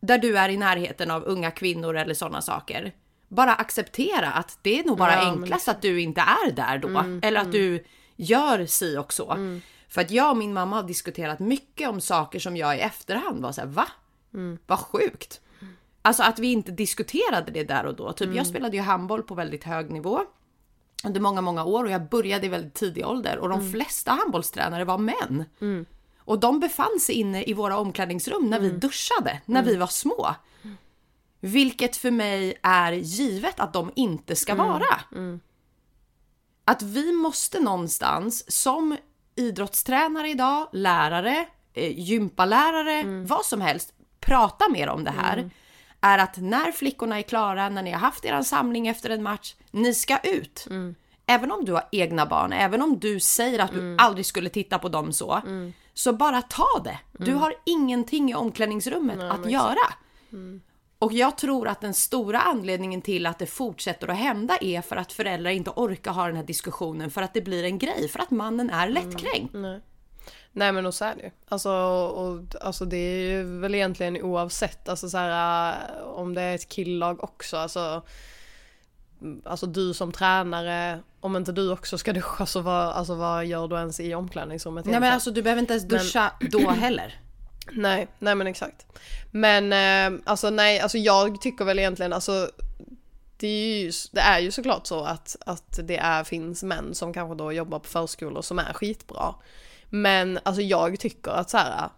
[0.00, 2.92] Där du är i närheten av unga kvinnor eller sådana saker.
[3.28, 6.78] Bara acceptera att det är nog bara Ja, men enklast att du inte är där
[6.78, 6.88] då.
[7.22, 7.84] eller att du
[8.16, 9.60] gör si och så.
[9.88, 13.42] För att jag och min mamma har diskuterat mycket om saker som jag i efterhand
[13.42, 13.86] var så här, va?
[14.66, 15.40] Vad sjukt.
[16.02, 18.12] Alltså att vi inte diskuterade det där och då.
[18.12, 20.20] Typ jag spelade ju handboll på väldigt hög nivå
[21.04, 24.84] under många, många år och jag började i väldigt tidig ålder och de flesta handbollstränare
[24.84, 25.44] var män.
[26.18, 30.34] Och de befann sig inne i våra omklädningsrum när vi duschade, när vi var små.
[31.40, 35.00] Vilket för mig är givet att de inte ska vara.
[36.64, 38.96] Att vi måste någonstans som
[39.34, 45.50] idrottstränare idag, lärare, eh, gympalärare, vad som helst, prata mer om det här.
[46.00, 49.54] Är att när flickorna är klara, när ni har haft er samling efter en match,
[49.70, 50.66] ni ska ut.
[51.26, 54.78] Även om du har egna barn, även om du säger att du aldrig skulle titta
[54.78, 55.40] på dem så.
[55.94, 56.98] Så bara ta det.
[57.12, 59.94] Du har ingenting i omklädningsrummet att göra.
[60.98, 64.96] Och jag tror att den stora anledningen till att det fortsätter att hända är för
[64.96, 68.18] att föräldrar inte orkar ha den här diskussionen för att det blir en grej, för
[68.18, 69.54] att mannen är lättkränkt.
[70.52, 70.72] Nej.
[70.72, 71.30] Men och så är det ju.
[71.48, 76.42] Alltså, och, alltså det är ju väl egentligen oavsett, alltså så här, äh, om det
[76.42, 78.02] är ett killag också, alltså
[79.20, 83.46] mm, Alltså du som tränare, om inte du också ska duscha så vad, alltså vad
[83.46, 87.20] gör du ens i omklädningsrummet Nej men alltså du behöver inte ens duscha då heller.
[87.72, 88.86] Nej, nej men exakt.
[89.30, 92.50] Men eh, alltså nej, alltså jag tycker väl egentligen alltså
[93.40, 97.12] det är ju, det är ju såklart så att, att det är, finns män som
[97.12, 99.34] kanske då jobbar på förskolor som är skitbra.
[99.90, 101.88] Men alltså jag tycker att så här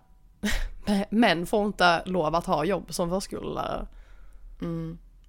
[1.10, 3.86] män får inte lov att ha jobb som förskollärare.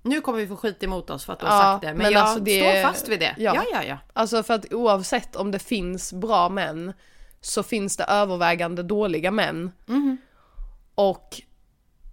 [0.06, 1.98] Nu kommer vi få skit emot oss för att du har Ja, sagt det, men,
[1.98, 3.36] men jag alltså det- står fast vid det.
[3.38, 3.56] ja.
[3.56, 3.98] Ja, ja, ja.
[4.14, 6.94] Alltså för att oavsett om det finns bra män
[7.42, 9.72] så finns det övervägande dåliga män.
[10.96, 11.42] Och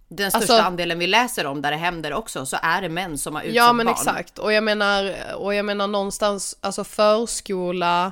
[0.09, 3.17] Den största Alltså- andelen vi läser om där det händer också, så är det män
[3.17, 3.95] som har utsatt Ja men barn.
[3.95, 8.11] exakt, och jag menar, och jag menar någonstans, alltså förskola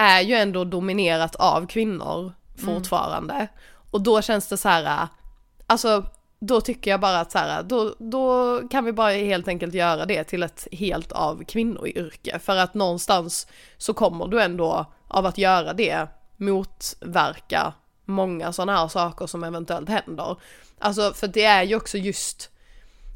[0.00, 2.32] är ju ändå dominerat av kvinnor
[2.64, 3.48] fortfarande.
[3.90, 5.08] Och då känns det så här,
[5.66, 6.04] alltså
[6.40, 10.06] då tycker jag bara att så här, då, då kan vi bara helt enkelt göra
[10.06, 12.38] det till ett helt av kvinnoyrke.
[12.38, 13.46] För att någonstans
[13.78, 16.06] så kommer du ändå av att göra det
[16.36, 17.72] motverka
[18.04, 20.36] många sådana här saker som eventuellt händer.
[20.78, 22.50] Alltså för det är ju också just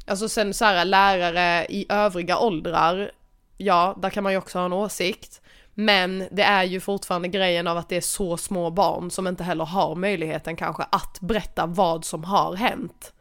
[0.07, 3.11] Alltså sen så här lärare i övriga åldrar,
[3.57, 5.41] ja, där kan man ju också ha en åsikt.
[5.77, 9.43] Men det är ju fortfarande grejen av att det är så små barn som inte
[9.43, 13.13] heller har möjligheten kanske att berätta vad som har hänt.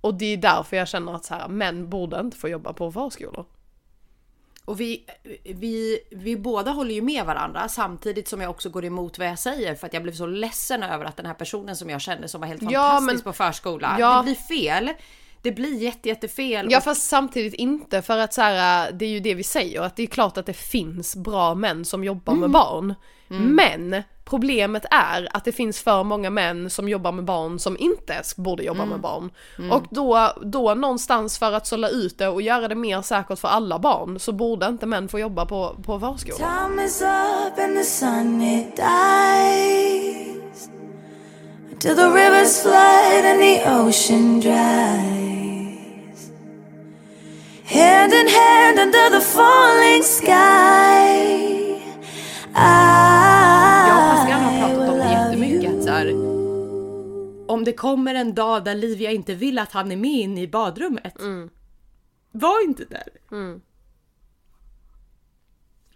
[0.00, 2.92] Och det är därför jag känner att så här, män borde inte få jobba på
[2.92, 3.44] förskolor.
[4.64, 5.04] Och vi,
[5.44, 9.38] vi, vi båda håller ju med varandra samtidigt som jag också går emot vad jag
[9.38, 12.28] säger för att jag blev så ledsen över att den här personen som jag kände
[12.28, 13.96] som var helt Ja, fantastisk men- på förskola.
[14.00, 14.16] Ja.
[14.16, 14.90] Det blir fel.
[15.42, 16.68] Det blir jätte, jättefel.
[16.70, 19.96] Ja fast samtidigt inte för att så här, det är ju det vi säger att
[19.96, 22.94] det är klart att det finns bra män som jobbar med barn.
[23.28, 28.22] Men problemet är att det finns för många män som jobbar med barn som inte
[28.36, 29.30] borde jobba med barn.
[29.70, 33.48] Och då, då någonstans för att sålla ut det och göra det mer säkert för
[33.48, 36.36] alla barn så borde inte män få jobba på, på förskola.
[41.82, 46.30] Till the rivers flood and the ocean dries
[47.64, 51.42] Hand in hand under the falling sky
[53.88, 55.62] Jag och Pascal har I pratat om will det love jättemycket.
[55.64, 55.78] you.
[55.78, 56.08] Att så här,
[57.50, 60.48] om det kommer en dag där Livia inte vill att han är med inne i
[60.48, 61.14] badrummet.
[62.32, 63.08] Var inte där.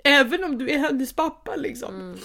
[0.05, 2.17] Även om du är hennes pappa liksom.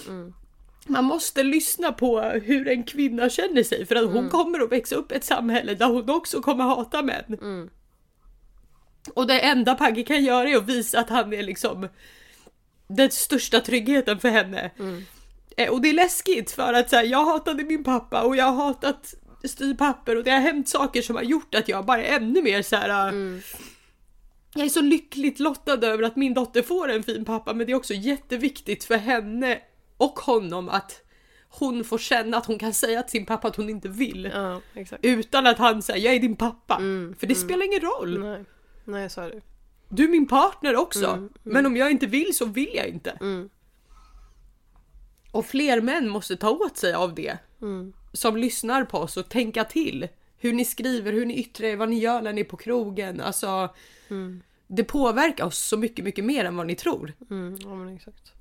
[0.86, 4.94] Man måste lyssna på hur en kvinna känner sig för att hon kommer att växa
[4.96, 7.36] upp i ett samhälle där hon också kommer hata män.
[9.14, 11.88] Och det enda Pagge kan göra är att visa att han är liksom
[12.88, 14.70] den största tryggheten för henne.
[15.56, 18.44] Eh, Och det är läskigt för att så här, jag hatade min pappa och jag
[18.44, 19.14] har hatat
[19.44, 22.62] styrpapper och det har hänt saker som har gjort att jag bara är ännu mer
[22.62, 23.08] så här.
[23.08, 23.14] äh,
[24.54, 27.72] Jag är så lyckligt lottad över att min dotter får en fin pappa men det
[27.72, 29.58] är också jätteviktigt för henne
[30.04, 31.02] och honom att
[31.48, 34.30] hon får känna att hon kan säga till sin pappa att hon inte vill.
[34.34, 34.60] Ja.
[35.02, 36.76] Utan att han säger jag är din pappa.
[37.18, 38.18] för det spelar ingen roll.
[38.20, 38.44] Nej,
[38.84, 39.40] nej så är det.
[39.88, 41.06] Du är min partner också.
[41.06, 43.18] Mm, Men om jag inte vill så vill jag inte.
[45.32, 47.38] Och fler män måste ta åt sig av det.
[47.62, 47.92] Mm.
[48.12, 50.08] Som lyssnar på oss och tänka till.
[50.38, 53.20] Hur ni skriver, hur ni yttrar er, vad ni gör när ni är på krogen.
[53.20, 53.74] Alltså,
[54.08, 54.42] Mm.
[54.66, 57.12] Det påverkar oss så mycket, mycket mer än vad ni tror.
[57.30, 58.32] Mm, ja exakt.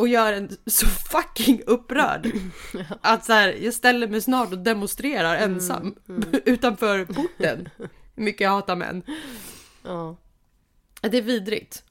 [0.00, 2.30] Och gör en så fucking upprörd.
[3.00, 5.94] Att så här, jag ställer mig snart och demonstrerar Mm, ensam
[6.44, 7.68] utanför porten.
[8.14, 9.02] Mycket jag hatar män.
[9.82, 10.16] Ja.
[11.00, 11.82] Det är vidrigt.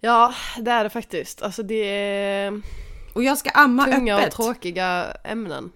[0.00, 1.42] ja, det är det faktiskt.
[1.42, 2.60] Alltså det är
[3.14, 4.34] Och jag ska amma tunga och öppet.
[4.34, 5.72] tråkiga ämnen.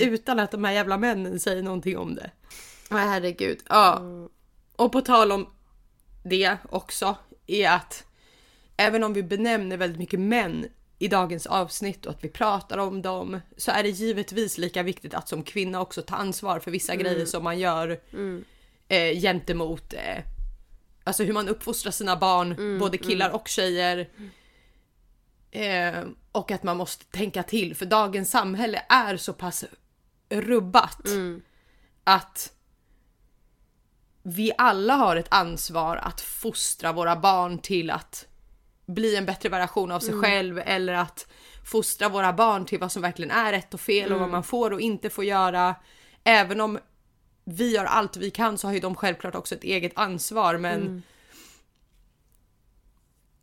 [0.00, 2.30] Utan att de här jävla männen säger någonting om det.
[2.90, 3.58] Åh herregud.
[3.68, 4.00] Ja.
[4.76, 5.46] Och på tal om
[6.24, 8.04] det också är att
[8.76, 10.66] även om vi benämner väldigt mycket män
[10.98, 15.14] i dagens avsnitt och att vi pratar om dem så är det givetvis lika viktigt
[15.14, 18.00] att som kvinna också ta ansvar för vissa grejer som man gör
[18.88, 20.24] eh, gentemot eh,
[21.04, 24.08] alltså hur man uppfostrar sina barn, både killar och tjejer.
[25.50, 29.64] Eh, och att man måste tänka till för dagens samhälle är så pass
[30.28, 31.00] rubbat
[32.04, 32.52] att
[34.22, 38.26] vi alla har ett ansvar att fostra våra barn till att
[38.86, 41.26] bli en bättre version av sig själv eller att
[41.64, 44.70] fostra våra barn till vad som verkligen är rätt och fel och vad man får
[44.70, 45.74] och inte får göra.
[46.24, 46.78] Även om
[47.44, 51.02] vi gör allt vi kan så har ju de självklart också ett eget ansvar men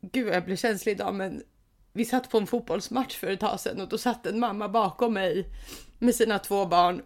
[0.01, 1.43] Gud jag blir känslig idag men
[1.93, 5.13] vi satt på en fotbollsmatch för ett tag sedan och då satt en mamma bakom
[5.13, 5.49] mig
[5.99, 7.01] med sina två barn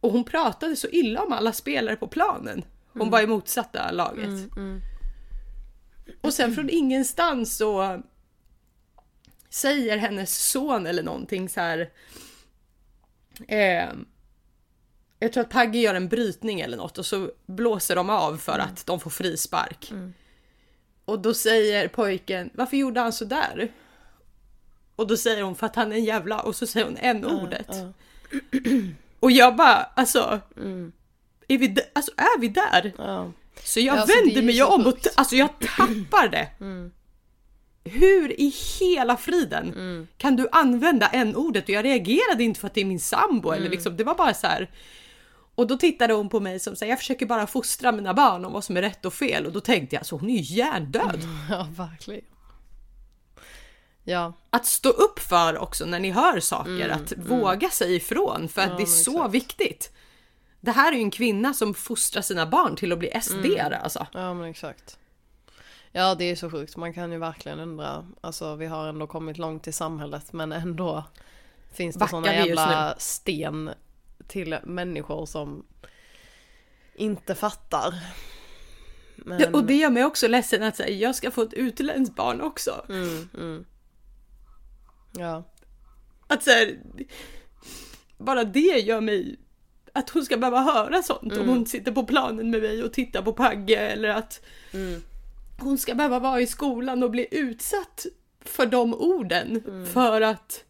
[0.00, 2.64] och hon pratade så illa om alla spelare på planen.
[2.92, 4.28] Hon var i motsatta laget.
[6.20, 8.02] Och sen från ingenstans så
[9.50, 11.90] säger hennes son eller någonting så här.
[13.48, 13.88] Eh,
[15.18, 18.58] jag tror att Pagge gör en brytning eller något och så blåser de av för
[18.58, 19.92] att de får frispark.
[21.04, 23.72] Och då säger pojken, varför gjorde han så där?
[24.96, 27.24] Och då säger hon för att han är en jävla och så säger hon en
[27.24, 27.68] ordet.
[29.20, 30.40] Och jag bara, alltså.
[31.48, 32.92] Är vi, alltså är vi där?
[33.58, 33.62] Ja.
[33.64, 36.48] Så jag Ja, alltså, vänder mig om och alltså jag tappar det.
[37.84, 42.74] Hur i hela friden kan du använda en ordet Och jag reagerade inte för att
[42.74, 44.70] det är min sambo eller liksom, det var bara så här.
[45.54, 48.52] Och då tittade hon på mig som säger jag försöker bara fostra mina barn om
[48.52, 51.20] vad som är rätt och fel och då tänkte jag så hon är ju hjärndöd.
[51.50, 52.24] ja, verkligen.
[54.04, 58.62] Ja, Att stå upp för också när ni hör saker, att våga säga ifrån för
[58.62, 59.34] att det är så exakt.
[59.34, 59.92] viktigt.
[60.60, 64.06] Det här är ju en kvinna som fostrar sina barn till att bli sd alltså.
[64.12, 64.98] ja men exakt.
[65.92, 69.38] Ja det är så sjukt, man kan ju verkligen undra, alltså vi har ändå kommit
[69.38, 71.04] långt i samhället men ändå
[71.72, 73.70] finns det sådana jävla sten
[74.26, 75.66] till människor som
[76.94, 77.94] inte fattar.
[79.16, 82.40] Men, Och det gör mig också ledsen att säga jag ska få ett utländskt barn
[82.40, 82.86] också.
[85.12, 85.42] ja.
[86.26, 86.78] Att så här,
[88.18, 89.38] bara det gör mig
[89.98, 93.22] att hon ska behöva höra sånt om hon sitter på planen med mig och tittar
[93.22, 94.40] på Pagge eller att
[95.60, 98.06] hon ska behöva vara i skolan och bli utsatt
[98.44, 100.64] för de orden för att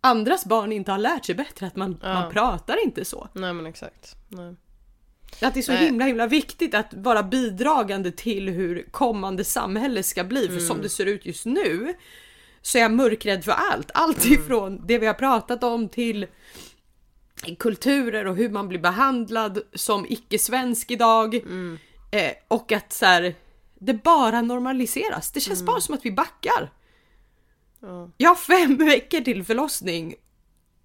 [0.00, 2.14] andras barn inte har lärt sig bättre att man, Ja.
[2.14, 3.28] man pratar inte så.
[3.32, 4.16] Nej men exakt.
[4.28, 4.54] Nej.
[5.42, 5.84] Att det är så Nej.
[5.84, 10.48] himla himla viktigt att vara bidragande till hur kommande samhälle ska bli.
[10.48, 11.94] För som det ser ut just nu
[12.62, 13.90] så är jag mörkrädd för allt.
[13.94, 16.26] Allt ifrån det vi har pratat om till
[17.58, 21.34] kulturer och hur man blir behandlad som icke-svensk idag.
[22.12, 23.34] Eh, och att så här,
[23.74, 25.32] det bara normaliseras.
[25.32, 26.70] Det känns bara som att vi backar.
[27.80, 28.10] Ja.
[28.16, 30.14] Jag har fem veckor till förlossning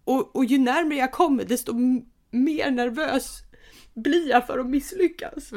[0.03, 1.73] och, och ju närmare jag kommer desto
[2.31, 3.39] mer nervös
[3.93, 5.51] blir jag för att misslyckas.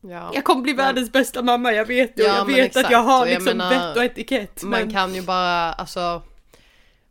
[0.00, 0.30] Ja.
[0.34, 2.22] Jag kommer bli världens bästa mamma, jag vet det.
[2.22, 2.86] Ja, jag men vet exakt.
[2.86, 4.62] att jag har jag liksom menar, vett och etikett.
[4.62, 6.22] Man Men kan ju bara, alltså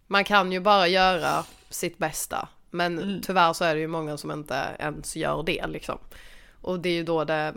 [0.07, 2.49] Man kan ju bara göra sitt bästa.
[2.69, 3.21] Men Mm.
[3.21, 5.97] tyvärr så är det ju många som inte ens gör det liksom.
[6.61, 7.55] Och det är ju då det,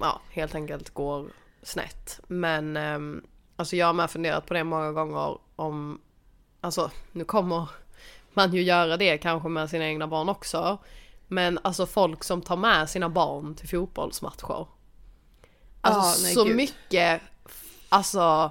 [0.00, 1.26] ja helt enkelt går
[1.62, 2.20] snett.
[2.26, 3.22] Men ehm,
[3.58, 6.00] Alltså jag har med funderat på det många gånger om
[6.60, 7.68] Alltså nu kommer
[8.34, 10.78] man ju göra det kanske med sina egna barn också.
[11.28, 14.66] Men alltså folk som tar med sina barn till fotbollsmatcher.
[15.80, 16.56] Alltså nej, så gud.
[16.56, 17.22] mycket,
[17.88, 18.50] alltså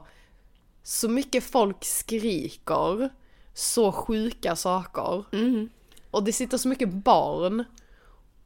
[0.84, 3.10] så mycket folk skriker
[3.56, 5.24] så sjuka saker.
[5.32, 5.70] Mm.
[6.12, 7.64] Och det sitter så mycket barn.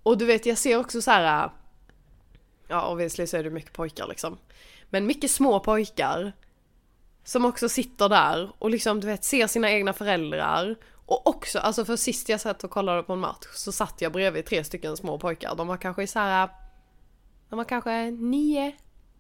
[0.04, 1.52] Och du vet jag ser också så här.
[2.68, 4.38] Ja obviously så är det mycket pojkar liksom.
[4.90, 6.34] Men mycket små pojkar.
[7.24, 10.76] Som också sitter där och liksom du vet ser sina egna föräldrar.
[11.06, 14.12] Och också, alltså för sist jag satt och kollade på en match så satt jag
[14.12, 15.56] bredvid tre stycken små pojkar.
[15.56, 16.50] De var kanske så här.
[17.50, 18.76] De var kanske nio,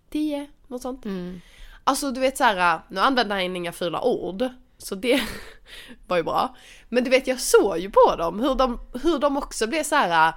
[0.09, 1.05] tio, något sånt.
[1.83, 4.49] Alltså du vet så här, nu använder han inga fula ord.
[4.84, 5.21] Så det
[6.07, 6.55] var ju bra.
[6.89, 9.95] Men du vet jag såg ju på dem hur de, hur de också blev så
[9.95, 10.34] här.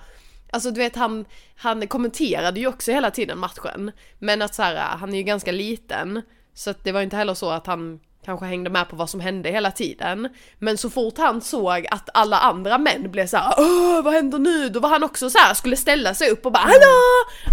[0.52, 1.24] Alltså du vet han,
[1.56, 3.92] han kommenterade ju också hela tiden matchen.
[4.18, 6.22] Men att så här, han är ju ganska liten.
[6.54, 9.20] Så att det var inte heller så att han kanske hängde med på vad som
[9.20, 10.28] hände hela tiden.
[10.58, 14.38] Men så fort han såg att alla andra män blev så här, Åh, vad händer
[14.38, 14.68] nu?
[14.68, 17.00] Då var han också så här, skulle ställa sig upp och bara hallå!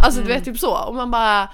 [0.04, 0.78] Alltså du vet typ så.
[0.78, 1.50] Och man bara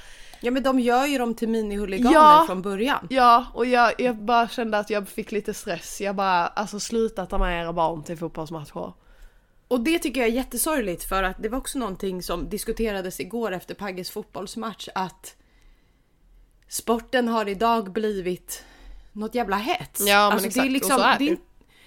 [0.46, 2.44] ja men de gör ju dem till minihuliganer Ja.
[2.48, 3.08] från början.
[3.10, 6.02] Ja, och jag, jag bara kände att jag fick lite stress.
[6.02, 8.94] Jag bara, alltså sluta ta med era barn till fotbollsmatcher.
[9.68, 13.52] Och det tycker jag är jättesorgligt för att det var också någonting som diskuterades igår
[13.52, 15.36] efter Pagges fotbollsmatch att
[16.68, 18.64] sporten har idag blivit
[19.12, 20.08] något jävla hets.
[20.08, 21.32] Ja, men alltså, det, är exakt, liksom, och så är det, det.
[21.32, 21.38] är,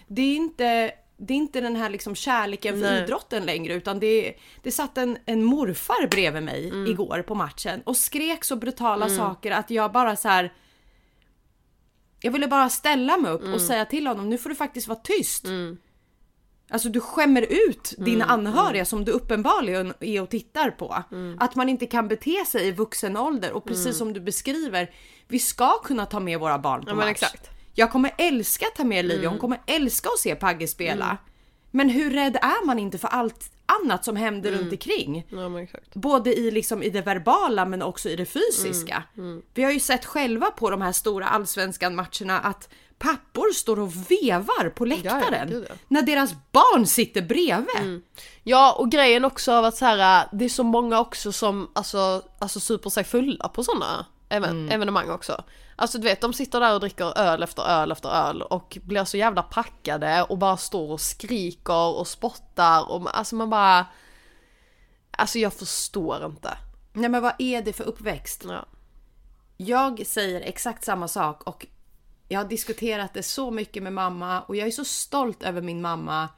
[0.06, 3.02] det är inte det är inte den här liksom kärleken för Nej.
[3.02, 6.86] idrotten längre utan det, det satt en, en morfar bredvid mig Mm.
[6.86, 10.52] igår på matchen och skrek så brutala saker att jag bara så här.
[12.20, 13.54] Jag ville bara ställa mig upp Mm.
[13.54, 15.44] och säga till honom nu får du faktiskt vara tyst.
[16.70, 21.04] Alltså du skämmer ut dina anhöriga som du uppenbarligen är och tittar på.
[21.38, 24.90] Att man inte kan bete sig i vuxen ålder och precis som du beskriver,
[25.28, 27.22] vi ska kunna ta med våra barn på Ja, match.
[27.78, 31.18] Jag kommer älska att ta med Livia, hon kommer älska att se Pagge spela.
[31.70, 35.26] Men hur rädd är man inte för allt annat som händer runt omkring?
[35.30, 35.66] Ja.
[35.94, 39.02] Både i, liksom, i det verbala men också i det fysiska.
[39.54, 42.68] Vi har ju sett själva på de här stora allsvenskan matcherna att
[42.98, 45.74] pappor står och vevar på läktaren ja.
[45.88, 48.02] när deras barn sitter bredvid.
[48.42, 52.22] Ja och grejen också av att så här, det är så många också som alltså,
[52.38, 55.44] alltså super sig fulla på sådana even- evenemang också.
[55.76, 59.04] Alltså du vet de sitter där och dricker öl efter öl efter öl och blir
[59.04, 63.86] så jävla packade och bara står och skriker och spottar och alltså man bara
[65.10, 66.58] Alltså jag förstår inte.
[66.92, 68.44] Nej men vad är det för uppväxt?
[68.48, 68.64] Ja.
[69.56, 71.66] Jag säger exakt samma sak och
[72.28, 75.82] jag har diskuterat det så mycket med mamma och jag är så stolt över min
[75.82, 76.28] mamma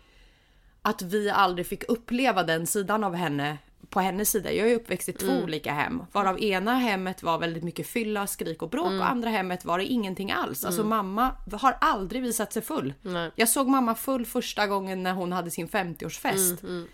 [0.83, 3.59] att vi aldrig fick uppleva den sidan av henne
[3.91, 4.53] på hennes sida.
[4.53, 8.63] Jag är uppväxt i två olika hem, varav ena hemmet var väldigt mycket fylla, skrik
[8.63, 10.65] och bråk och andra hemmet var det ingenting alls.
[10.65, 12.95] Alltså mamma har aldrig visat sig full.
[13.03, 13.31] Nej.
[13.35, 16.87] Jag såg mamma full första gången när hon hade sin 50-årsfest.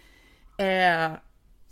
[0.59, 1.13] Eh,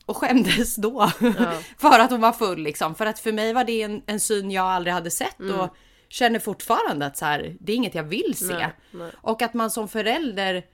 [0.07, 1.07] och skämdes då
[1.79, 2.95] för att hon var full liksom.
[2.95, 5.77] För att för mig var det en, en syn jag aldrig hade sett och
[6.09, 8.55] känner fortfarande att så här, det är inget jag vill se.
[8.55, 9.11] Nej, nej.
[9.21, 10.65] Och att man som förälder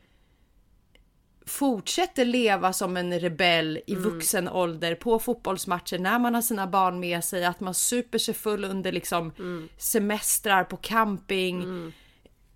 [1.50, 7.00] fortsätter leva som en rebell i vuxen ålder på fotbollsmatcher när man har sina barn
[7.00, 9.32] med sig, att man super sig full under liksom
[9.76, 11.62] semestrar på camping.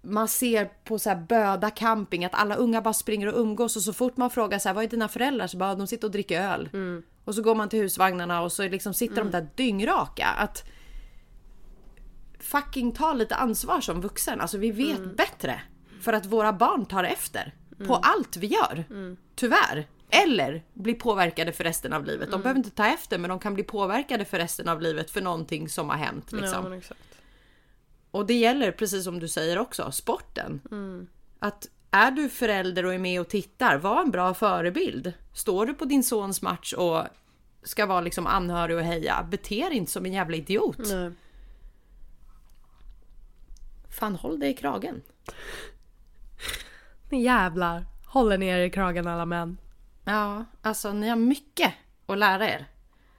[0.04, 3.82] man ser på så här Böda camping att alla unga bara springer och umgås och
[3.82, 5.46] så fort man frågar så här, vad är dina föräldrar?
[5.46, 6.68] Så bara de sitter och dricker öl.
[7.24, 10.26] Och så går man till husvagnarna och så liksom sitter de där dyngraka.
[10.26, 10.64] Att
[12.40, 14.40] fucking ta lite ansvar som vuxen.
[14.40, 15.60] Alltså vi vet bättre.
[16.00, 17.54] För att våra barn tar efter.
[17.86, 18.84] På allt vi gör.
[19.34, 19.86] Tyvärr.
[20.10, 22.30] Eller blir påverkade för resten av livet.
[22.30, 25.20] De behöver inte ta efter men de kan bli påverkade för resten av livet för
[25.20, 26.32] någonting som har hänt.
[26.32, 26.82] Liksom.
[26.88, 26.94] Ja.
[28.10, 30.60] Och det gäller precis som du säger också, sporten.
[31.38, 35.12] Att är du förälder och är med och tittar, var en bra förebild.
[35.32, 37.02] Står du på din sons match och
[37.62, 40.78] ska vara liksom anhörig och heja, bete dig inte som en jävla idiot.
[40.78, 41.10] Nej.
[43.90, 45.02] Fan håll dig i kragen.
[47.14, 47.86] Ni jävlar.
[48.06, 49.56] Håller ni er i kragen alla män.
[50.04, 51.72] Ja, alltså ni har mycket
[52.06, 52.66] att lära er.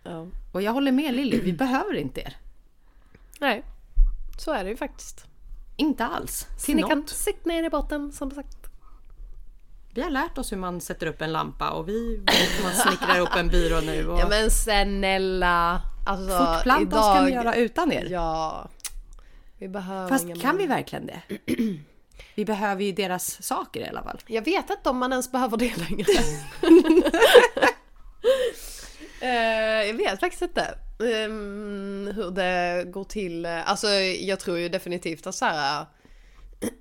[0.03, 0.27] Ja.
[0.51, 2.37] Och jag håller med Lilly, vi behöver inte er.
[3.39, 3.63] Nej,
[4.37, 5.25] så är det ju faktiskt.
[5.75, 6.47] Inte alls.
[6.57, 8.57] Så ni kan sitta ner i botten som sagt.
[9.93, 12.73] Vi har lärt oss hur man sätter upp en lampa och vi vet hur man
[12.73, 14.07] snickrar upp en byrå nu.
[14.07, 15.81] Och Ja men snälla.
[16.05, 18.07] Alltså, Fortplanta oss kan vi göra utan er.
[18.11, 18.67] Ja.
[19.57, 20.57] Vi behöver Fast ingen kan man.
[20.57, 21.21] vi verkligen det?
[22.35, 24.19] Vi behöver ju deras saker i alla fall.
[24.27, 26.05] Jag vet inte om man ens behöver det längre.
[29.21, 33.45] Eh, jag vet faktiskt inte ehm, hur det går till.
[33.45, 35.85] Alltså jag tror ju definitivt att så här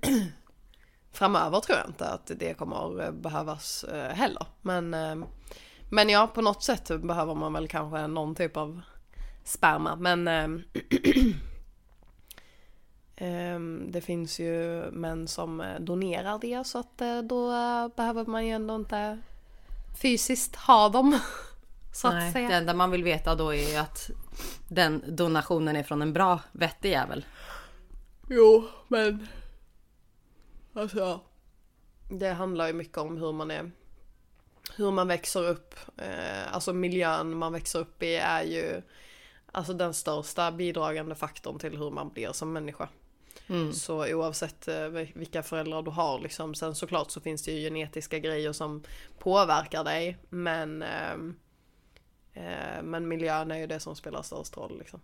[1.12, 4.47] framöver tror jag inte att det kommer behövas eh, heller.
[4.62, 5.16] Men, eh,
[5.91, 8.80] men ja, på något sätt behöver man väl kanske någon typ av
[9.45, 9.97] sperma.
[9.97, 10.62] Men ehm,
[13.86, 18.46] det finns ju män som eh, donerar det så att eh, då eh, behöver man
[18.46, 19.18] ju ändå inte
[20.02, 21.18] fysiskt ha dem.
[21.92, 22.48] Så att Nej, säga.
[22.48, 24.10] det enda man vill veta då är ju att
[24.68, 27.24] den donationen är från en bra vettig jävel.
[28.30, 29.28] Jo, men...
[30.72, 31.20] Alltså...
[32.10, 33.70] Det handlar ju mycket om hur man är...
[34.76, 35.74] Hur man växer upp.
[36.50, 38.82] Alltså miljön man växer upp i är ju...
[39.52, 42.88] Alltså den största bidragande faktorn till hur man blir som människa.
[43.72, 46.55] Så oavsett eh, vilka föräldrar du har liksom.
[46.55, 48.82] Sen såklart så finns det ju genetiska grejer som
[49.18, 50.18] påverkar dig.
[50.28, 50.82] Men...
[50.82, 51.37] ehm,
[52.32, 55.01] eh, men miljön är ju det som spelar störst roll liksom.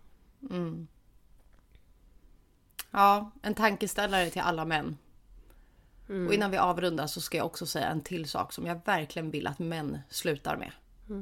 [2.91, 4.97] Ja, en tankeställare till alla män.
[6.27, 9.31] Och innan vi avrundar så ska jag också säga en till sak som jag verkligen
[9.31, 10.71] vill att män slutar med.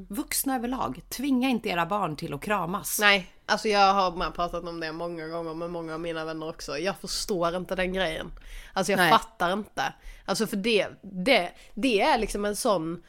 [0.08, 2.98] Vuxna överlag, tvinga inte era barn till att kramas.
[3.00, 6.48] Nej, alltså jag har med pratat om det många gånger med många av mina vänner
[6.48, 6.78] också.
[6.78, 8.32] Jag förstår inte den grejen.
[8.72, 9.10] Alltså jag Nej.
[9.10, 9.92] fattar inte.
[10.24, 13.02] Alltså för det, det, det är liksom en sån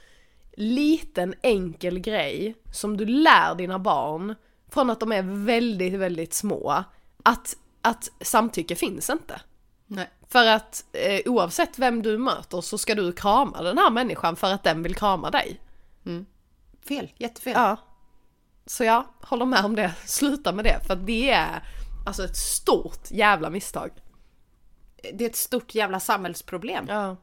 [0.54, 4.36] liten enkel grej som du lär dina barn
[4.70, 6.84] från att de är väldigt, väldigt små.
[7.24, 9.42] Att, att samtycke finns inte.
[9.88, 10.10] Nej.
[10.30, 14.54] För att eh, oavsett vem du möter så ska du krama den här människan för
[14.54, 15.60] att den vill krama dig.
[16.88, 17.54] Fel, jättefel.
[17.56, 17.78] Ja.
[18.72, 19.94] Så jag håller med om det.
[20.06, 20.80] Sluta med det.
[20.88, 21.64] För det är
[22.06, 23.92] alltså ett stort jävla misstag.
[25.14, 26.86] Det är ett stort jävla samhällsproblem.
[26.90, 27.18] Ja.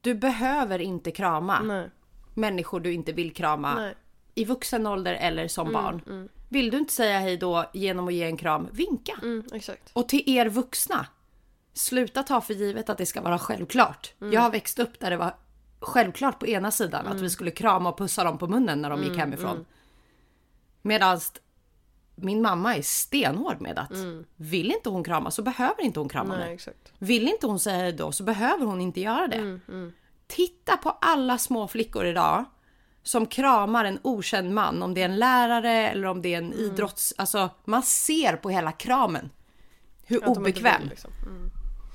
[0.00, 1.90] Du behöver inte krama Nej.
[2.34, 3.74] människor du inte vill krama.
[3.74, 3.94] Nej.
[4.34, 6.28] I vuxen ålder eller som barn.
[6.48, 9.18] Vill du inte säga hej då genom att ge en kram, vinka.
[9.22, 9.90] Mm, exakt.
[9.92, 11.06] Och till er vuxna,
[11.74, 14.14] sluta ta för givet att det ska vara självklart.
[14.18, 15.34] Jag har växt upp där det var
[15.80, 19.02] självklart på ena sidan att vi skulle krama och pussa dem på munnen när de
[19.02, 19.66] gick hemifrån.
[20.82, 21.20] Medan
[22.14, 23.92] min mamma är stenhård med att
[24.36, 26.58] vill inte hon krama så behöver inte hon krama Nej.
[26.98, 29.60] Vill inte hon säga hej då så behöver hon inte göra det.
[30.26, 32.44] Titta på alla små flickor idag
[33.02, 36.52] som kramar en okänd man, om det är en lärare eller om det är en
[36.52, 37.14] idrotts...
[37.16, 39.30] Alltså man ser på hela kramen
[40.04, 41.10] hur obekväm vill, liksom.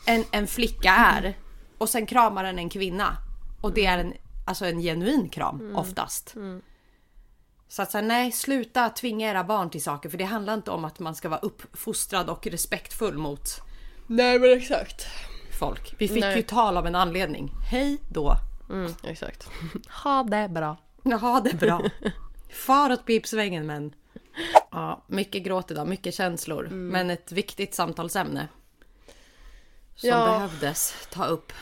[0.06, 1.38] en, en flicka är.
[1.78, 3.18] Och sen kramar den en kvinna.
[3.62, 4.14] Och det är en,
[4.46, 6.36] alltså en genuin kram oftast.
[7.74, 10.86] Så att säga, nej, sluta tvinga era barn till saker för det handlar inte om
[10.86, 13.61] att man ska vara uppfostrad och respektfull mot
[14.07, 15.05] Nej men exakt.
[15.59, 15.95] folk.
[15.99, 16.36] Vi fick Nej.
[16.36, 17.51] ju tal av en anledning.
[17.71, 18.36] Hej då!
[18.69, 19.49] Mm, exakt.
[20.03, 20.78] Ha det bra.
[21.03, 21.82] Jaha, det bra.
[22.49, 23.95] Far åt pipsvängen men.
[24.71, 26.67] Ja, mycket gråt idag, mycket känslor.
[26.71, 28.47] Men ett viktigt samtalsämne.
[29.95, 30.26] Som Ja.
[30.26, 31.53] behövdes ta upp.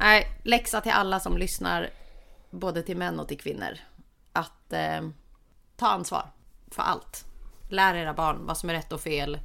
[0.00, 1.90] Nej, läxa till alla som lyssnar.
[2.50, 3.78] Både till män och till kvinnor.
[4.34, 5.08] Att eh,
[5.76, 6.30] ta ansvar
[6.70, 7.24] för allt.
[7.68, 9.38] Lär era barn vad som är rätt och fel.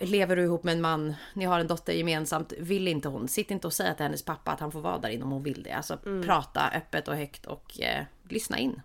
[0.00, 3.50] Lever du ihop med en man, ni har en dotter gemensamt, vill inte hon, sitt
[3.50, 5.62] inte och säg till hennes pappa att han får vara där inne om hon vill
[5.62, 5.72] det.
[5.72, 8.80] Alltså prata öppet och högt och eh, lyssna in.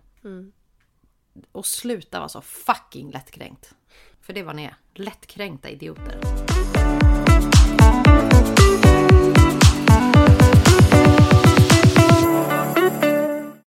[1.52, 3.74] Och sluta vara så fucking lättkränkt.
[4.20, 4.76] För det var ni är.
[4.94, 6.20] Lättkränkta idioter.